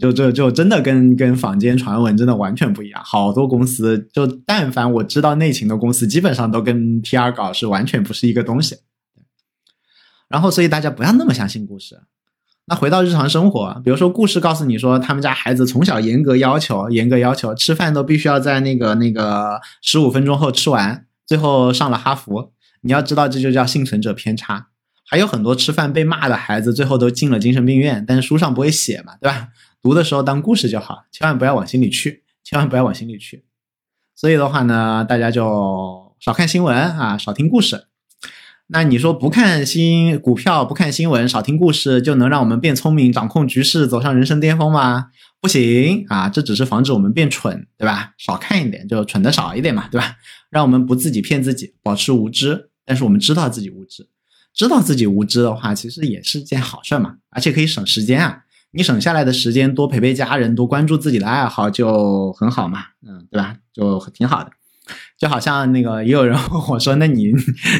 [0.00, 3.02] 就就就真的跟跟坊间传闻真的完全不一样。
[3.04, 8.76] 好多公司，就但凡我知道内情的公司，基本上都跟 PR 稿是完全不是一个东西。
[10.28, 12.00] 然后，所以大家不要那么相信故事。
[12.68, 22.52] 那回到日常生活，比如说故事告诉你说，他们家孩子从小严格要求，严格要求吃饭都必须要在那个那个十五分钟后吃完，最后上了哈佛。
[22.80, 24.68] 你要知道，这就叫幸存者偏差。
[25.08, 29.48] 还有很多吃饭被骂的孩子，最后都进了精神病院，但是书上不会写嘛，对吧？
[29.80, 33.44] 读的时候当故事就好，千万不要往心里去，千万不要往心里去。
[34.16, 37.86] 所以的话呢，大家就少看新闻啊，少听故事。
[38.68, 45.06] 那你说不看新股票，不看新闻，少听故事，就能让我们变聪明，掌控局势，走上人生巅峰吗？
[45.40, 48.14] 不行啊，这只是防止我们变蠢，对吧？
[48.18, 50.16] 少看一点，就蠢的少一点嘛，对吧？
[50.50, 52.70] 让我们不自己骗自己，保持无知。
[52.84, 54.08] 但是我们知道自己无知，
[54.52, 58.40] 知道自己无知的话，其实也是件好事嘛，而且可以省时间啊。
[58.72, 63.56] 你省下来的时间，多陪陪家人，多关注自己的爱好，就很好嘛，嗯，对吧？
[63.72, 64.50] 就挺好的。
[65.18, 67.32] 就好像那个也有人 问我说：“那你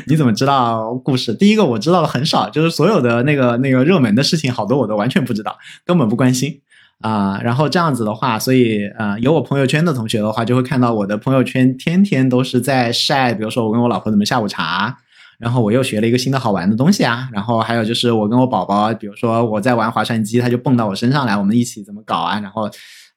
[0.07, 6.61] 你怎么知道故事？”第一个我知道的很少，就是所有的那个那个热门的事情，好多我都完全不知道，根本不关心。
[7.03, 14.97] 啊，然后这样子的话，所以呃，有我朋友圈的同学的话，就会看到我的朋友圈天天都是在晒，比如说我跟我老婆怎么下午茶，
[15.39, 22.71] 然后我又学了一个新的好玩的东西啊，然后还有就是我跟我宝宝，比如说我在玩划船机，他就蹦到我身上来，我们一起怎么搞啊，然后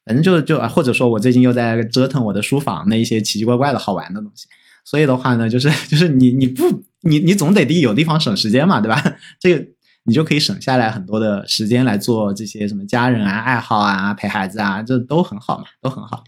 [0.06, 4.48] 反正就就啊或者说我最近又在折腾我的书房那一些奇奇怪怪的好玩的东西，
[4.84, 9.04] 所以的话呢，就是就是你你不你你总得地有地方省时间嘛，对吧？
[9.40, 9.66] 这个。
[10.06, 16.24] 你就可以省下来很多的时间来做这些什么家人啊、爱好啊、陪孩子啊，这都很好嘛，都很好。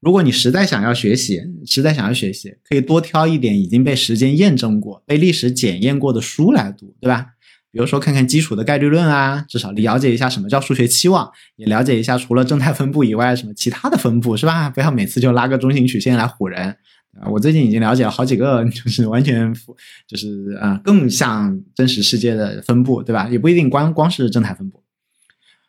[0.00, 7.26] 如果你实在想要学习，实在想要学习，可以多挑一点已经被时间验证过、被历史检验过的书来读，对吧？
[7.70, 14.70] 比如说看看基础的概率论啊，至少了解一下什么叫数学期望，也了解一下除了正态分布以外什么其他的分布，是吧？
[14.70, 16.76] 不要每次就拉个中心曲线来唬人。
[17.18, 19.54] 啊，我最近已经了解了好几个， 就是完全
[20.06, 23.28] 就是啊，更像真实世界的分布，对吧？
[23.30, 24.82] 也不一定光光是正态分布。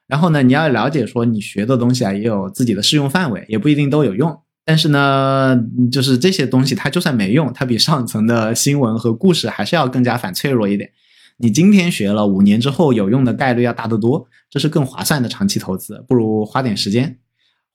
[0.08, 4.38] 然后呢，你要了解说你学的东西啊，也有自己的适用范围，也不一定都有用。
[4.66, 5.58] 但是呢，
[5.90, 10.92] 就是这些东西它就算没用，它比上层的新闻和故事还是要更加反脆弱一点。
[11.38, 17.18] 你今天学了，五年之后有用的概率要大得多，这是更划算的长期投资，不如花点时间。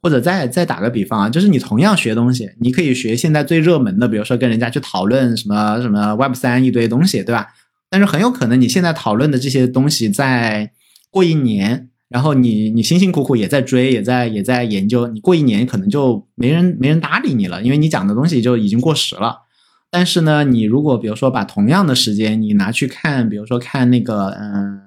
[0.05, 7.47] 或者再再打个比方啊，就是你同样学东西，你可以学现在最热门的，比如说跟人家去讨论什么什么 Web 三一堆东西，对吧？
[7.89, 10.73] 但是很有可能你现在讨论的这些东西，在
[11.09, 19.42] 过一年，然后你你辛辛苦苦也在追，也在也在研究，你过一年可能就没人没人搭理你了，因为你讲的东西就已经过时了。
[19.93, 24.81] 但是呢，你如果比如说把同样的时间你拿去看，比如说看那个嗯，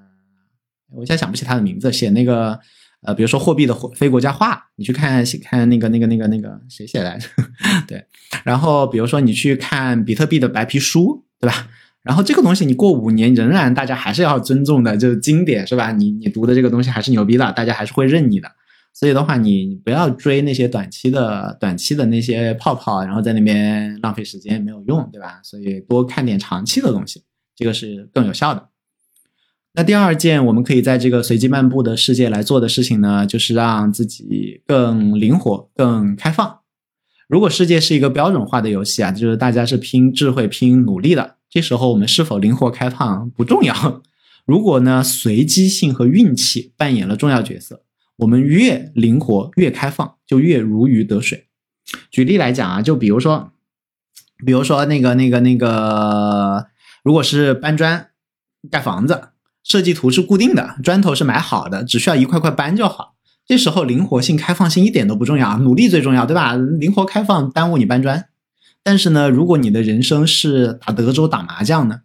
[0.91, 2.59] 我现在想不起他的名字，写那个。
[3.01, 7.27] 呃，比如说货币的非国家化，你去看看那个那个那个那个谁写来着？
[7.87, 8.03] 对，
[8.43, 11.67] 然后比如说你去看比特币的白皮书，对吧？
[12.01, 15.91] 然后这个东西你过五年仍然大家还是要尊重的，就是经典是吧？
[15.91, 18.49] 你你读的这个东西还是牛逼的，大家还是会认你的。
[18.97, 25.41] 所以的话，你不要追那些短期的短期的那些泡泡，然后在那边浪费时间没有用，对吧？
[25.43, 27.21] 所以多看点长期的东西，
[27.57, 28.69] 这个是更有效的。
[29.73, 36.59] 那第二件我们可以在这个随机漫步的世界来做的事情呢，就是让自己更灵活、更开放。
[37.27, 44.01] 如果世界是一个标准化的游戏啊，就是大家是拼智慧、拼努力的，这时候我们是否灵活开放不重要。
[44.45, 47.81] 如果呢，随机性和运气扮演了重要角色，
[48.17, 51.47] 我们越灵活、越开放，就越如鱼得水。
[52.09, 53.51] 举例来讲啊，就比如说，
[54.45, 56.67] 比如说那个、那个、那个，
[57.03, 58.09] 如果是搬砖、
[58.69, 59.29] 盖房子。
[59.67, 63.15] 设计图是固定的，砖头是买好的，只需要一块块搬就好。
[63.47, 66.53] 这时候灵活性、开放性一点都不重要，努力最重要，对吧？
[66.55, 68.25] 灵活开放耽误你搬砖。
[68.83, 72.01] 但是呢，如果你的人生是打德州、打麻将呢，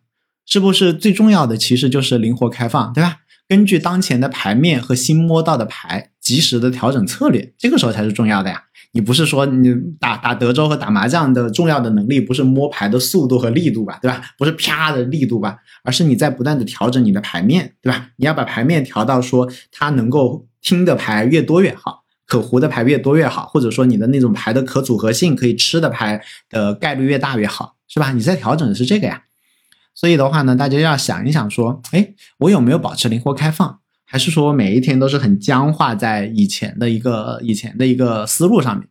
[0.47, 3.19] 是不是最重要的其实就是灵活开放，对吧？
[3.51, 8.63] 根据当前的牌面和新摸到的牌，及时的调整策略，这个时候才是重要的呀。
[8.93, 14.23] 你不是说你打打德州和打麻将的重要的能力不是摸牌的速度和力度吧，对吧？
[14.39, 18.11] 不是啪的力度吧，而是你在不断的调整你的牌面，对吧？
[18.19, 28.13] 你要把牌面调到说它能够听的牌越多越好，可胡的牌越多越好，或者说你的那种牌的可组合性可以吃的牌的概率越大越好，是吧？
[28.13, 29.25] 你在调整的是这个呀。
[30.01, 33.81] 所以的话呢，大家要想一想说，哎，我有没有保持灵活开放？
[34.07, 38.89] 还是说每一天都是很僵化在以前的一个以前的一个思路上面？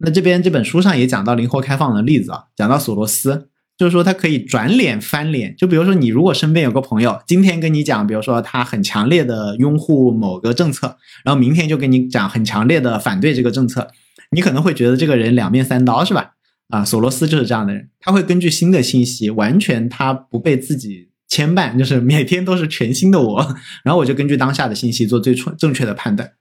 [0.00, 5.56] 那这边这本书上也讲到灵活开放的例子啊，讲到索罗斯，就是说他可以转脸翻脸。
[5.56, 13.88] 就比如说你如果身边有个朋友，今天跟你讲，比如说他很强烈的拥护某个政策，然后明天就跟你讲很强烈的反对这个政策，
[14.32, 16.34] 你可能会觉得这个人两面三刀是吧？
[16.68, 21.08] 啊，索罗斯就是这样的人，他会根据新的信息，完全他不被自己。
[21.30, 26.32] 牵绊就是每天都是全新的我，然后我就根据当下的信息做最正正确的判断。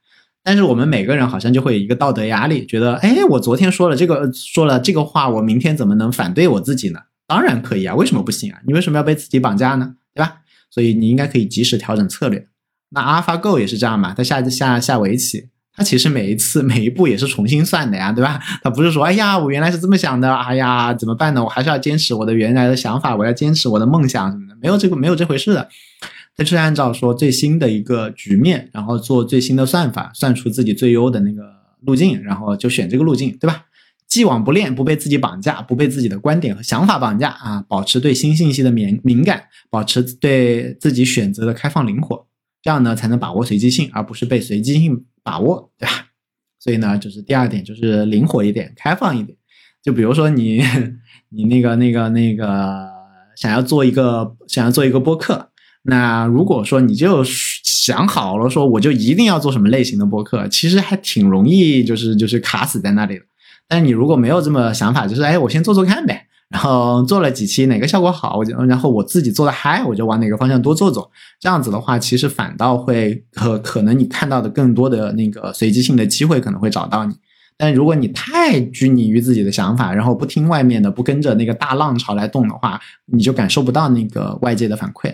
[0.42, 7.02] 但是我们每个人好像就会有一个道德压力，觉得哎，我昨天说了这个说了这个话，我明天怎么能反对我自己呢？
[7.28, 8.60] 当然可以啊，为什么不行啊？
[8.66, 9.96] 你为什么要被自己绑架呢？
[10.16, 10.38] 对吧？
[10.70, 12.48] 所以你应该可以及时调整策略。
[12.92, 15.50] 那 AlphaGo 也是这样嘛，他下下下围棋。
[15.78, 18.42] 他其实每一次每一步也是重新算的呀，对吧？
[18.64, 21.44] 他不是说，哎呀，我原来是这么想的，哎呀，怎么办呢？
[21.44, 25.70] 我还是要坚持我的原来的想法，我要坚持我的梦想什么的，没有这个没有这回事的。
[26.36, 31.44] 他就是按照说最新的一个局面，然后做最新的算法，算出自己最优的那个
[31.82, 33.66] 路径，然后就选这个路径，对吧？
[34.08, 42.27] 既往不恋，不被自己绑架，不被自己的观点和想法绑架啊，保持对新信息的敏敏感，保持对自己选择的开放灵活，
[42.68, 45.06] 这样呢才能把握随机性，而不是被随机性。
[45.24, 46.08] 把握对吧？
[46.60, 49.38] 所以呢，就是第二点，就是灵活一点，开放一点。
[49.82, 50.62] 就比如说你，
[51.32, 52.90] 你那个、那个、那个，
[53.38, 55.50] 想要做一个，想要做一个播客，
[55.84, 63.24] 那如果说你就想好了说我就一定要做什么类型的播客，其实还挺容易就是就是卡死在那里的。
[63.70, 66.27] 但你如果没有这么想法，就是哎我先做做看呗。
[66.50, 71.12] 然后做了几期，哪个效果好，我就然后我自己做的嗨，我就往哪个方向多做做。
[71.42, 77.16] 这样子的话，其实反倒会可可能你看到的更多的那个随机性的机会可能会找到你。
[77.58, 85.14] 但如果你太拘泥于自己的想法，然后不听外面的，不跟着那个大浪潮来动的话，你就感受不到那个外界的反馈。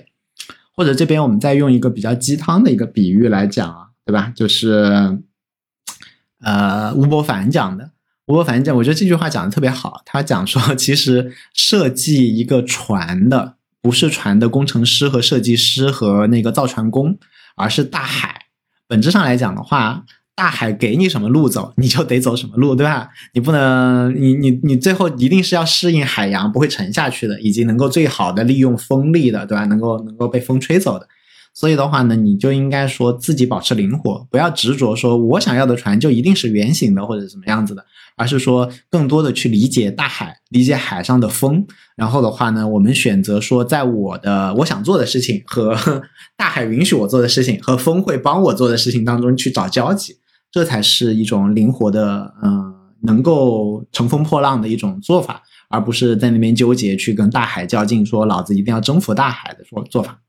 [0.76, 4.32] 或者这边我们再用一个比较鸡汤的一个比喻来讲啊，对吧？
[4.36, 5.18] 就是
[6.42, 7.90] 呃吴伯凡讲的。
[8.28, 10.02] 吴伯凡讲，我觉得这句话讲的特别好。
[10.06, 17.18] 他讲说，其实设计一个船的不是船的工程师和设计师和那个造船工，
[17.58, 18.46] 而是大海。
[18.88, 20.06] 本质上来讲的话，
[20.36, 23.10] 大海给你什么路走，你就得走什么路，对吧？
[23.34, 29.66] 你不能，你你你最后一定是要适应海洋，不会沉下去的，以及能够最好的利用风力的，对吧？
[29.66, 31.08] 能够能够被风吹走的。
[31.54, 37.86] 所以的话呢，你就应该说自己保持灵活，不要执着说我想要的船就一定是圆形的或者什么样子的，
[38.18, 41.66] 而是说更多的去理解大海，理解海上的风。
[41.96, 45.78] 然后的话呢，我们选择说，在我的我想做的事情和
[46.36, 50.16] 大海允许我做的事情和风会帮我做的事情当中去找交集，
[50.52, 52.74] 这才是一种灵活的，嗯，
[53.04, 60.20] 能够乘风破浪的一种做法，而不是在那边纠结去跟大海较劲，说老子一定要征服大海的做做法。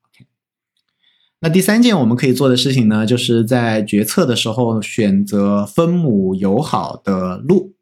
[1.44, 7.74] 那第三件我们可以做的事情呢，就是在决策的时候选择分母友好的路。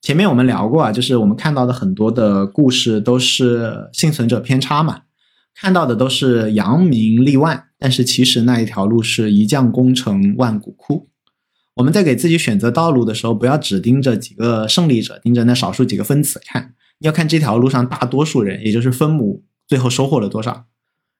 [0.00, 5.02] 前面我们聊过啊，就是我们看到的很多的故事都是幸存者偏差嘛，
[5.54, 11.08] 看到的都是扬名立万，但是其实那一条路是一将功成万骨枯。
[11.74, 20.64] 我们在给自己选择道路的时候，不要只盯着几个胜利者，盯着那少数几个分子看，要看这条路上大多数人，也就是分母最后收获了多少。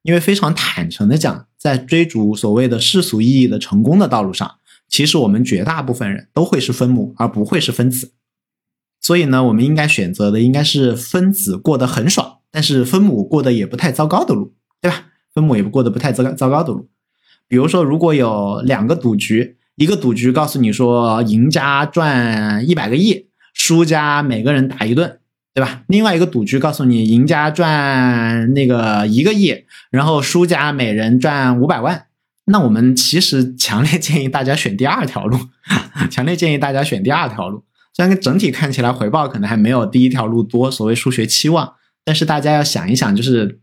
[0.02, 4.56] 因为非常坦诚的讲，在追逐所谓的世俗意义的成功的道路上，
[4.88, 8.12] 其实我们绝大部分人都会是分母，而不会是分子。
[9.00, 15.06] 所以呢，我们应该选择的应该是分子过得很爽，但是分母过得也不太糟糕的路，对吧？
[15.34, 16.88] 分母也不过得不太糟糟糕的路。
[17.48, 25.18] 比如说，如果有两个赌局，一个赌局告诉你说，赢家赚一百个亿，输家每个人打一顿。
[25.54, 25.82] 对吧？
[25.88, 32.06] 另外一个赌局告诉你，赢家赚那个一个亿，然后输家每人赚五百万。
[32.46, 35.38] 那我们其实强烈建议大家选第二条路，
[36.10, 37.64] 强烈建议大家选第二条路。
[37.94, 41.74] 虽然整体看起来回报可能还没有第一条路多，所谓数学期望，
[42.04, 43.60] 但是大家要想一想，就是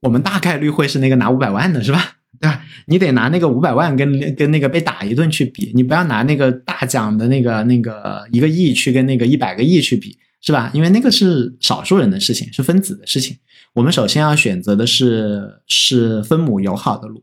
[0.00, 2.14] 我们大概率会是那个拿五百万的，是吧？
[2.40, 2.62] 对吧？
[2.86, 10.16] 你得拿那个五百万跟跟那个被打一顿去比，你不要拿那个大奖的那个那个一个亿去跟那个一百个亿去比。
[10.40, 10.70] 是吧？
[10.72, 13.36] 因为那个是少数人的事情，是分子的事情。
[13.74, 17.22] 我们首先要选择的是是分母友好的路，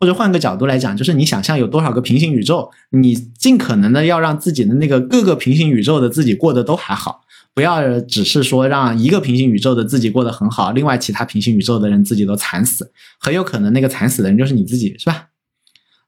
[0.00, 12.90] 或者换个角度来讲，就是你想象有多少个平行宇宙，你尽可能的要让自己的那个各个平行宇宙的自己过得都还好，不要只是说让一个平行宇宙的自己过得很好，另外其他平行宇宙的人自己都惨死，
[13.20, 15.28] 很有可能那个惨死的人就是你自己，是吧？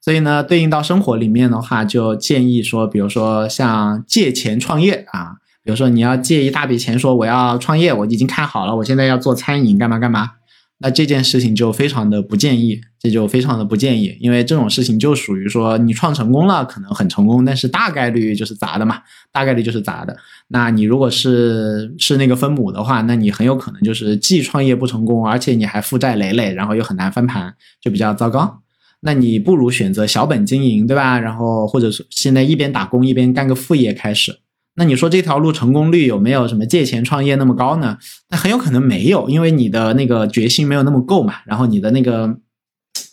[0.00, 5.36] 所以呢，对应到生活里面的话，就建议说，比如说像借钱创业啊。
[5.66, 10.30] 比如说你要借一大笔钱，说我要创业，我已经看好了，我现在要做餐饮，干嘛干嘛？
[10.78, 19.00] 那这件事情就非常的不建议，这就非常的不建议，因为这种事情就属于说你创成功了，可能很成功，但是大概率就是砸的嘛，
[19.32, 20.16] 大概率就是砸的。
[20.46, 27.52] 那你如果是是那个分母的话，那你很有可能就是既创业不成功，而且你还负债累累，然后又很难翻盘，
[27.82, 28.60] 就比较糟糕。
[29.00, 31.18] 那你不如选择小本经营，对吧？
[31.18, 34.38] 然后或者是现在一边打工一边干个副业开始。
[34.76, 37.98] 那你说这条路成功率有没有什么借钱创业那么高呢？
[38.28, 42.38] 那很有可能没有，因为你的那个决心没有那么够嘛，然后你的那个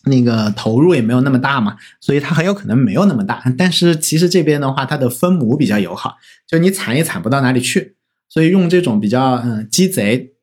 [0.06, 3.42] 那个投入也没有那么大嘛，所以它很有可能没有那么大。
[3.58, 7.96] 但是其实这边的话，它的分母比较友好，就你惨也惨不到哪里去。
[8.30, 10.34] 所以用这种比较嗯鸡贼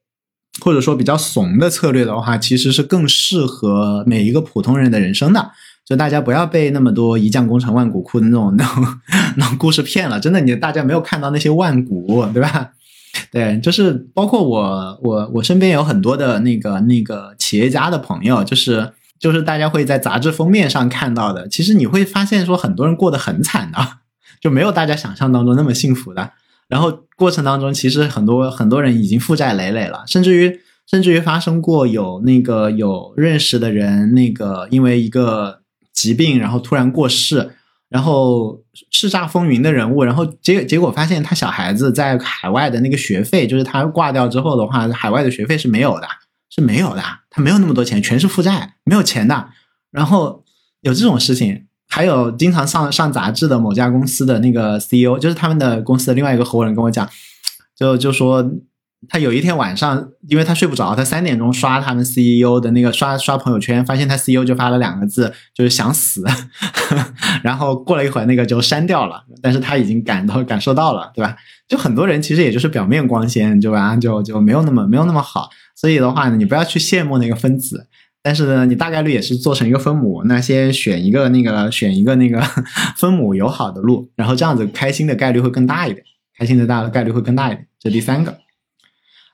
[0.61, 5.51] 或者说比较怂的策略的话，其实是更适合每一个普通人的人生的。
[5.91, 8.87] 就大家不要被那么多一将功成万骨枯的那种那种
[9.37, 12.71] 那种故事骗了，真的，你大家没有看到那些万骨，对吧？
[13.33, 21.49] 对，就是包括我我我身边有很多的那个那个企业家的朋友，就是就是大家会在杂志封面上看到的。
[21.49, 23.79] 其实你会发现说很多人过得很惨的，
[24.41, 26.31] 就没有大家想象当中那么幸福的。
[26.69, 35.59] 然后过程当中，其实很多很多人已经负债累累了，甚至于甚至于发生过有那个有认识的人那个因为一个。
[35.93, 37.55] 疾病，然后突然过世，
[37.89, 46.07] 然后叱咤风云的人物，然后结结果发现他小孩子在海外的那个学费，就是他挂掉之后的话，海外的学费是没有的，
[46.49, 47.03] 是没有的。
[47.31, 49.51] 他没有那么多钱，全是负债，没有钱的。
[49.91, 50.45] 然后
[50.81, 57.09] 有这种事情，还有经常上上杂志的某家公司的那个 CEO，就是他们的公司的另外一个合伙人跟我讲，
[57.77, 58.51] 就就说。
[59.09, 66.23] 他有一天晚上，因为他睡不着，他三点钟刷他们 CEO 的那个刷刷朋友圈，发现他 CEO 就发了两个字，就是想死。
[67.43, 69.25] 然后过了一会儿，那个就删掉了。
[69.41, 71.35] 但是他已经感到感受到了，对吧？
[71.67, 73.97] 就很多人其实也就是表面光鲜，就吧？
[73.97, 75.49] 就就没有那么没有那么好。
[75.75, 77.87] 所以的话呢，你不要去羡慕那个分子，
[78.23, 80.23] 但是呢，你大概率也是做成一个分母。
[80.27, 82.39] 那先选一个那个选一个那个
[82.99, 86.05] 分母友好的路，然后这样子开心的概率会更大一点，
[86.39, 87.67] 开心的大概率会更大一点。
[87.81, 88.37] 这第三个。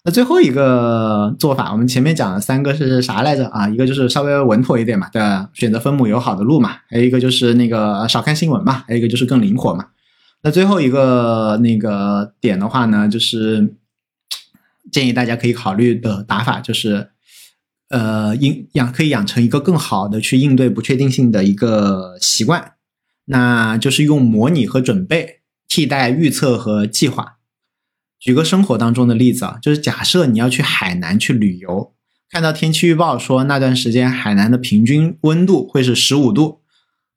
[0.07, 3.68] 那最后一个做法，我们前面讲了三个是啥来着啊？
[3.68, 5.50] 一个就是稍微稳妥一点嘛，对吧？
[5.52, 6.76] 选择分母友好的路嘛。
[6.88, 8.84] 还有一个就是那个少看新闻嘛。
[8.86, 9.86] 还有一个就是更灵活嘛。
[10.42, 13.74] 那最后一个那个点的话呢，就是
[14.92, 17.09] 建议大家可以考虑的打法就是，
[17.88, 22.74] 呃，应养可以养成一个更好的去应对不确定性的一个习惯，
[23.24, 27.36] 那就是用模拟和准备替代预测和计划。
[28.19, 31.93] 举个生活当中的例子啊，就是假设你要去海南去旅游，
[32.31, 36.61] 看到天气预报说那段时间海南的平均温度会是十五度，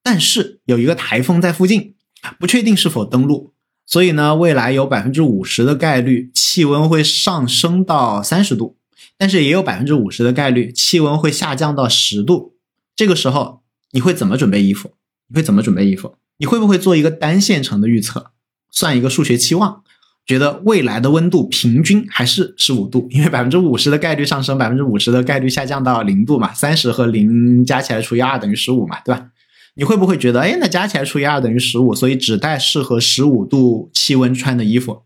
[0.04, 1.96] 但是有一个台风在附近，
[2.40, 3.54] 不确定是否登陆，
[3.86, 8.78] 所以呢，未来有百分之五十的概率气温会上升到三十度，
[9.18, 12.56] 但是也有百分之五十的概率气温会下降到十度。
[12.96, 14.94] 这个时候你会怎么准备衣服？
[15.30, 16.16] 你会怎么准备衣服？
[16.38, 18.32] 你会不会做一个单线程的预测，
[18.70, 19.84] 算一个数学期望？
[20.30, 29.26] 觉得未来的温度平均还是十五度，因为百分之五十的概率上升，百分之五十的概率下降到零度嘛，三十和零加起来除以二等于十五嘛，对吧？
[29.74, 35.02] 你会不会觉得，哎，那加起来除以二等于十五，所以只带适合十五度气温穿的衣服，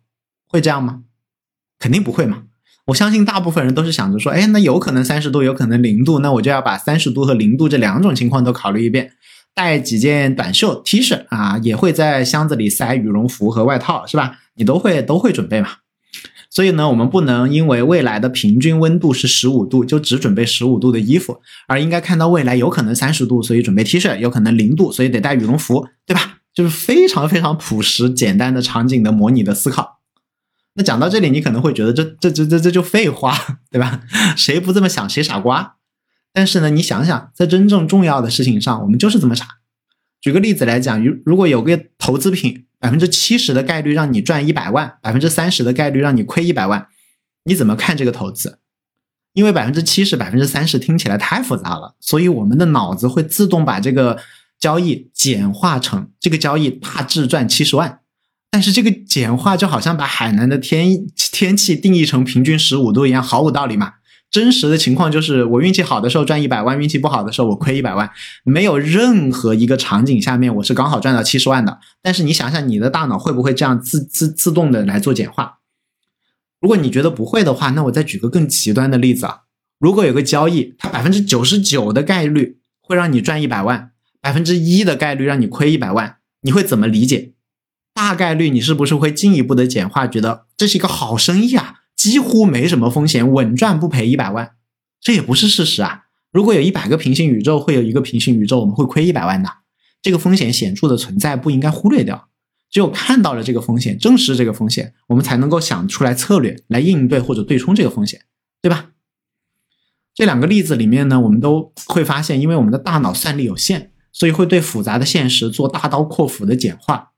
[0.46, 1.04] 会这样吗？
[1.80, 2.44] 肯定不会嘛。
[2.88, 9.14] 我相信大部分人都是想着说，哎，那有可能三十度，有可能零度，那我就要把三十度和零度这两种情况都考虑一遍，
[9.56, 14.40] 带几件短袖 T 恤啊，也会在箱子里塞羽绒服和外套，是吧？
[14.56, 15.70] 你都会都会准备嘛？
[16.50, 26.40] 所以呢，我们不能因为未来的平均温度是十五度，就只准备十五度的衣服，而应该看到未来有可能三十度，所以准备 T 恤；有可能零度，所以得带羽绒服，对吧？
[26.54, 30.02] 就是非常非常朴实简单的场景的模拟的思考。
[30.76, 33.36] 那讲到这里，你可能会觉得这这这这这就废话，
[33.72, 34.02] 对吧？
[34.38, 35.78] 谁不这么想，谁傻瓜。
[36.34, 39.60] 但是呢，你想想，在真正重要的事情上，我们就是这么傻。
[40.20, 42.66] 举个例子来讲，如如果有个投资品。
[42.84, 46.88] 百分之七十的概率让你赚一百万，百分之三十的概率让你亏一百万，
[47.46, 48.60] 你怎么看这个投资？
[49.32, 54.20] 因为百分之七十、百分之三十听起来太复杂了，所以我们的脑子会自动把这个
[54.60, 58.02] 交易简化成这个交易大致赚七十万。
[58.52, 63.94] 但是这个简化就好像把海南的天天气定义成平均十五度一样，毫无道理嘛。
[64.34, 68.10] 真实的情况就是，我运气好的时候赚一百万，运气不好的时候我亏一百万。
[68.44, 71.78] 没有任何一个场景下面我是刚好赚到七十万的。
[72.02, 75.60] 但是你想想，你的大脑会不会这样自自自动的来做简化？
[76.60, 79.42] 如果你觉得不会的话，那我再举个更极端的例子啊。
[79.78, 87.34] 如果有个交易，它百分之九十九的概率会让你赚一百万，百分之一的概率让你亏一百万，你会怎么理解？
[87.94, 91.82] 大概率你是不是会进一步的简化，觉得这是一个好生意啊？
[92.04, 94.56] 几乎没什么风险，稳赚不赔一百万，
[95.00, 96.08] 这也不是事实啊！
[96.34, 99.50] 如果有一百个平行宇宙，会有一个平行宇宙我们会亏一百万的，
[100.02, 102.28] 这个风险显著的存在，不应该忽略掉。
[102.70, 108.20] 只有看到了这个风险，正视这个风险，我们才能够想出来策略来应对或者对冲这个风险，
[108.62, 108.90] 对吧？
[110.14, 117.14] 这两个例子里面呢，我们都会发现，因为我们的大脑算力有限，所以会对复杂的现实做大刀阔斧的简化。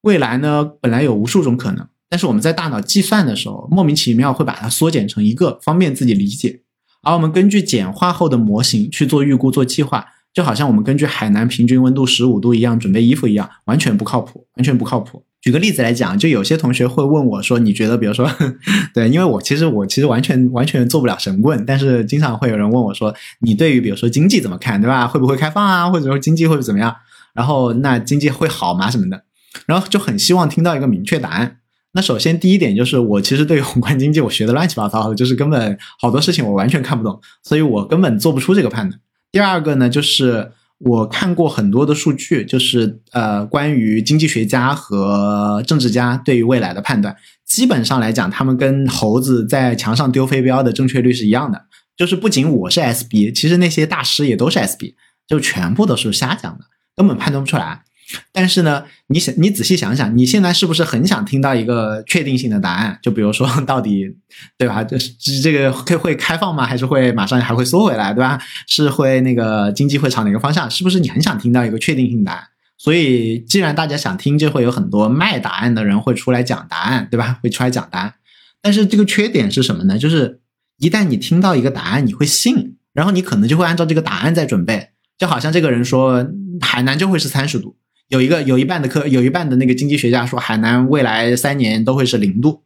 [0.00, 1.88] 未来呢，本来有无数种可能。
[2.14, 6.60] 但是我们在大脑计算的时候，莫名其妙会把它缩减成一个，方便自己理解。
[7.02, 15.24] 而我们根据简化后的模型去做预估、做计划，就好像我们根据海南平均温度十五度一样准备衣服一样，完全不靠谱，完全不靠谱。
[15.40, 18.30] 举个例子来讲，就有些同学会问我说：“你觉得，比如说，
[18.94, 25.08] 对，因为我其实我其实完全完全做不了神棍，但是经常会有人问我说，你对于比如说经济怎么看，对吧？
[25.08, 25.90] 会不会开放啊？
[25.90, 26.94] 或者说经济会怎么样？
[27.34, 28.88] 然后那经济会好吗？
[28.88, 29.24] 什么的？
[29.66, 31.56] 然后就很希望听到一个明确答案。”
[31.94, 39.00] 那首先第一点就是，我其实对于宏观经济我学的乱七八糟的，就是根本好多事情我完全看不懂，所以我根本做不出这个判断。
[39.30, 47.16] 第二个呢，就是我看过很多的数据，就是呃关于经济学家和政治家对于未来的判断，
[47.46, 51.66] 基本上来讲，他们跟猴子在墙上丢飞镖的正确率是一样的。
[51.96, 54.94] 就是不仅我是 SB，其实那些大师也都是 SB，
[55.28, 56.64] 就全部都是瞎讲的，
[56.96, 57.84] 根本判断不出来。
[58.32, 62.98] 但是呢，你想，你仔细想想，你现在是不是很想听到一个确定性的答案？
[63.02, 64.16] 就比如说， 到底，
[64.58, 64.82] 对吧？
[64.84, 64.96] 这
[65.42, 66.66] 这个会会开放吗？
[66.66, 68.40] 还是会马上还会缩回来，对吧？
[68.66, 70.70] 是会那个经济会朝哪个方向？
[70.70, 72.44] 是不是你很想听到一个确定性答案？
[72.76, 77.38] 所以，既然大家想听，就会有很多卖答案的人会出来讲答案，对吧？
[77.42, 78.14] 会出来讲答案。
[78.60, 79.96] 但是这个缺点是什么呢？
[79.96, 80.40] 就是
[80.78, 84.90] 一旦你听到一个答案，你会信，然后你可能就会按照这个答案在准备。
[85.16, 86.26] 就好像这个人说
[86.60, 87.76] 海南就会是三十度。
[88.08, 92.62] 有一个有一半的科有一半的那个经济学家说海南未来三年都会是零度，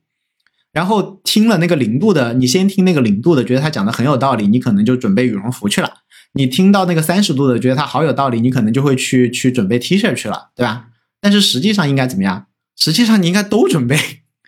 [0.73, 5.93] 然后听了那个零度的，你先听那个零度的，觉得他讲的很有道理，你可能就准备羽绒服去了。
[6.35, 10.89] 你听到那个三十度的，觉得他好有道理，你可能就会去去准备 T 恤去了，对吧？
[11.21, 12.47] 但是实际上应该怎么样？
[12.77, 13.97] 实际上你应该都准备。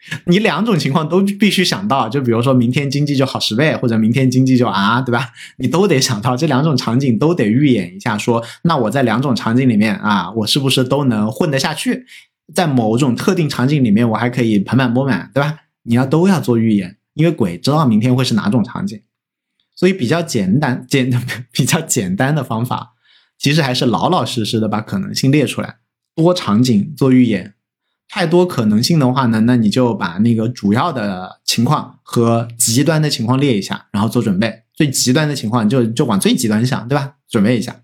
[0.27, 5.29] 你两种情况都必须想到，就比如说明天经济就好十倍，或者明天经济就啊，对吧？
[5.59, 8.17] 你都得想到这两种场景，都得预演一下。
[8.17, 12.07] 说那我在两种场景里面啊，我是不是都能混得下去？
[12.55, 15.59] 在某种特定场景里面，我还可以盆满钵满，对吧？
[15.83, 19.01] 你要都要做预演，因为鬼知道明天会是哪种场景，
[19.77, 21.11] 所以比较简单简
[21.53, 22.95] 比较简单的方法，
[23.39, 25.77] 其实还是老老实实的把可能性列出来，
[26.17, 27.55] 多场景做预演。
[28.13, 34.65] 太多可能性的话呢，那你就把那个主要的情况和极端的情况列一下，然后做准备。
[34.75, 37.15] 最极端的情况就就往最极端想，对吧？
[37.29, 37.83] 准备一下。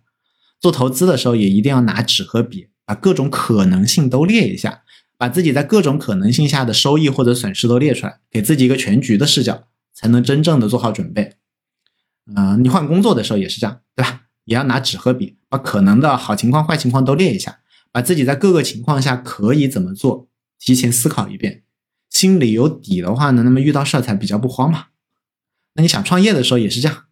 [0.60, 4.80] 做投资的时候也一定要拿纸和笔，把各种可能性都列一下，
[5.16, 11.34] 把自己在各种可能性下的收益或者损失都列出来，给自己一个全局的视角，才能真正的做好准备。
[12.34, 14.22] 嗯，你换工作的时候也是这样，对吧？
[14.46, 17.60] 也要拿纸和笔，把可能的好情况、坏情况都列一下。
[17.96, 20.28] 把自己在各个情况下可以怎么做，
[20.58, 21.62] 提前思考一遍，
[22.10, 24.88] 心里有底的话呢，那么遇到事儿才比较不慌嘛。
[25.76, 27.04] 那你想创业的时候也是这样，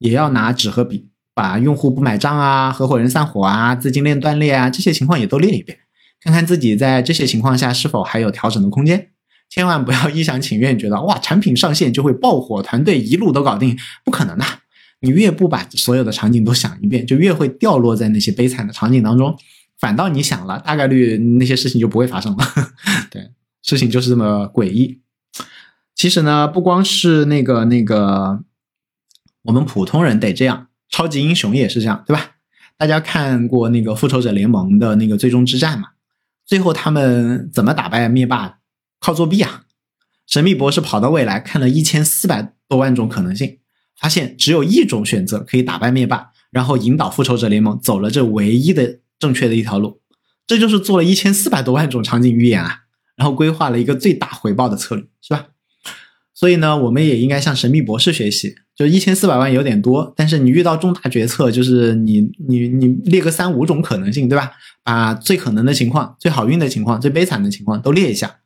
[0.00, 5.78] 也要拿纸和笔，把用户不买账啊、合伙人散伙啊、资金链断裂啊这些情况也都列一遍，
[6.20, 9.10] 看看自己在这些情况下是否还有调整的空间。
[9.48, 14.44] 千万不要一厢情愿，觉得哇产品上线就会爆火，团队一路都搞定，不可能的。
[14.98, 19.38] 你越不把所有的场景都想一遍，就越会掉落在那些悲惨的场景当中。
[19.84, 22.44] 反倒你想了，大概率那些事情就不会发生了。
[23.12, 25.02] 对，事情就是这么诡异。
[25.94, 28.42] 其实呢，不光是那个那个，
[29.42, 32.36] 我们普通人得这样，超级英雄也是这样，对吧？
[32.78, 35.88] 大家看过那个复仇者联盟的那个最终之战嘛？
[36.46, 38.60] 最后他们怎么打败灭霸？
[39.00, 39.64] 靠作弊啊！
[40.26, 43.58] 神秘博士跑到未来，看了一千四百多万种可能性，
[44.00, 49.00] 发现只有一种选择可以打败灭霸，然后引导复仇者联盟走了这唯一的。
[49.18, 50.00] 正确的一条路，
[50.46, 52.80] 这就是做了一千四百多万种场景预演啊，
[53.16, 55.46] 然后规划了一个最大回报的策略，是吧？
[56.34, 64.50] 所以呢，我们也应该向神秘博士学习，就一千四百万有点多，但是你遇到重大决策，就是你你你列个三五种可能性，对吧？
[64.82, 68.40] 把最可能的情况、最好运的情况、最悲惨的情况都列一下，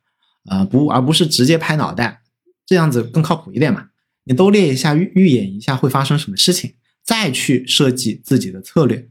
[0.45, 2.21] 啊不，而不是直接拍脑袋，
[2.65, 3.87] 这样子更靠谱一点嘛？
[4.25, 9.09] 你都列一下，预预演一下会发生什么事情，再去设计自己的策略。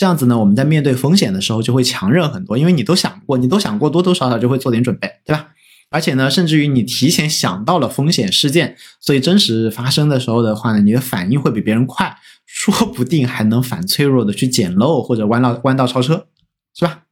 [0.00, 5.48] 这样子呢，我们在面对风险的时候就会强韧很多，因为你都想过，你都想过，多多少少就会做点准备，对吧？
[5.90, 16.28] 而且呢，甚至于你提前想到了风险事件，所以真实发生的时候的话呢，你的反应会比别人快，说不定还能反脆弱的去捡漏或者弯道弯道超车，
[16.74, 17.02] 是吧？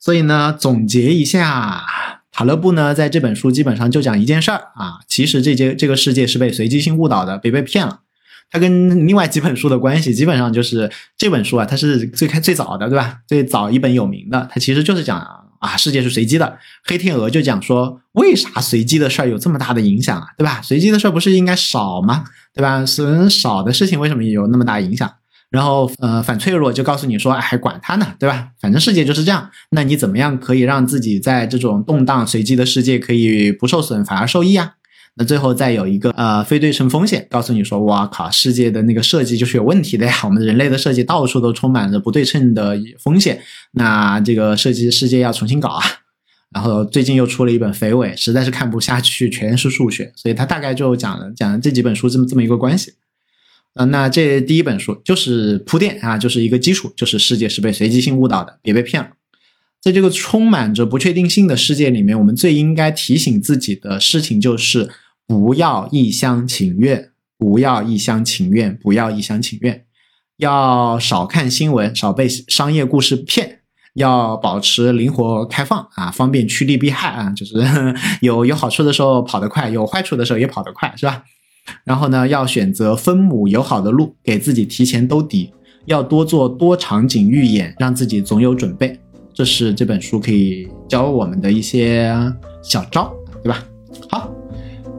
[0.00, 1.84] 所以呢，总结一下，
[2.30, 8.00] 塔勒布呢在这本书基本上就讲一件事儿啊，其实这些这个世界是被随机性误导的，别被骗了。
[8.52, 13.20] 它跟另外几本书的关系，基本上就是这本书啊，它是最开最早的，对吧？
[13.26, 15.18] 最早一本有名的，它其实就是讲
[15.58, 16.58] 啊，世界是随机的。
[16.84, 20.60] 黑天鹅就讲说，为啥随机的事儿有这么大的影响啊，对吧？
[20.62, 22.24] 随机的事儿不是应该少吗？
[22.52, 22.84] 对吧？
[22.84, 25.10] 是少的事情为什么有那么大影响？
[25.48, 28.48] 然后呃，反脆弱就告诉你说，哎，管它呢，对吧？
[28.60, 29.50] 反正世界就是这样。
[29.70, 34.74] 那你怎么样可以让自己在这种动荡随机的世界可以不受损，反而受益啊？
[35.14, 43.42] 那最后再有一个呃非对称风险，告诉你说，哇靠，世界的那个设计就是有问题的呀，我们人类的设计到处都充满着不对称的风险，
[43.72, 45.82] 那这个设计世界要重新搞啊。
[46.54, 52.92] 然后最近又出了一本肥尾，实在是看不下去，全是数学，所以他大概就讲了讲了这几本书这么这么一个关系。
[53.74, 59.08] 呃，那这第一本书就是铺垫啊，就是一个基础，就是世界是被随机性误导的，别被骗了。
[59.82, 64.88] 在这个充满着不确定性的世界里面，我们最应该提醒自己的事情就是。
[65.24, 69.86] 不要一厢情愿，不要一厢情愿，不要一厢情愿。
[70.36, 73.60] 要少看新闻，少被商业故事骗。
[73.94, 77.54] 要保持灵活开放啊，方便趋利避害啊，就是
[78.20, 81.22] 有有好处的时候跑得快，有坏处的时候也跑得快，是吧？
[81.84, 85.52] 然后呢，要选择分母友好的路，给自己提前兜底。
[85.86, 89.00] 要多做多场景预演，让自己总有准备。
[89.34, 92.14] 这是这本书可以教我们的一些
[92.62, 93.12] 小招，
[93.42, 93.58] 对吧？
[94.08, 94.30] 好，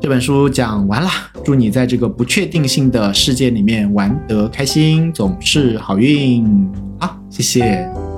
[0.01, 1.09] 这本书讲完了，
[1.43, 6.45] 祝你在这个不确定性的世界里面玩得开心，总是好运。
[6.99, 8.12] 好，谢谢。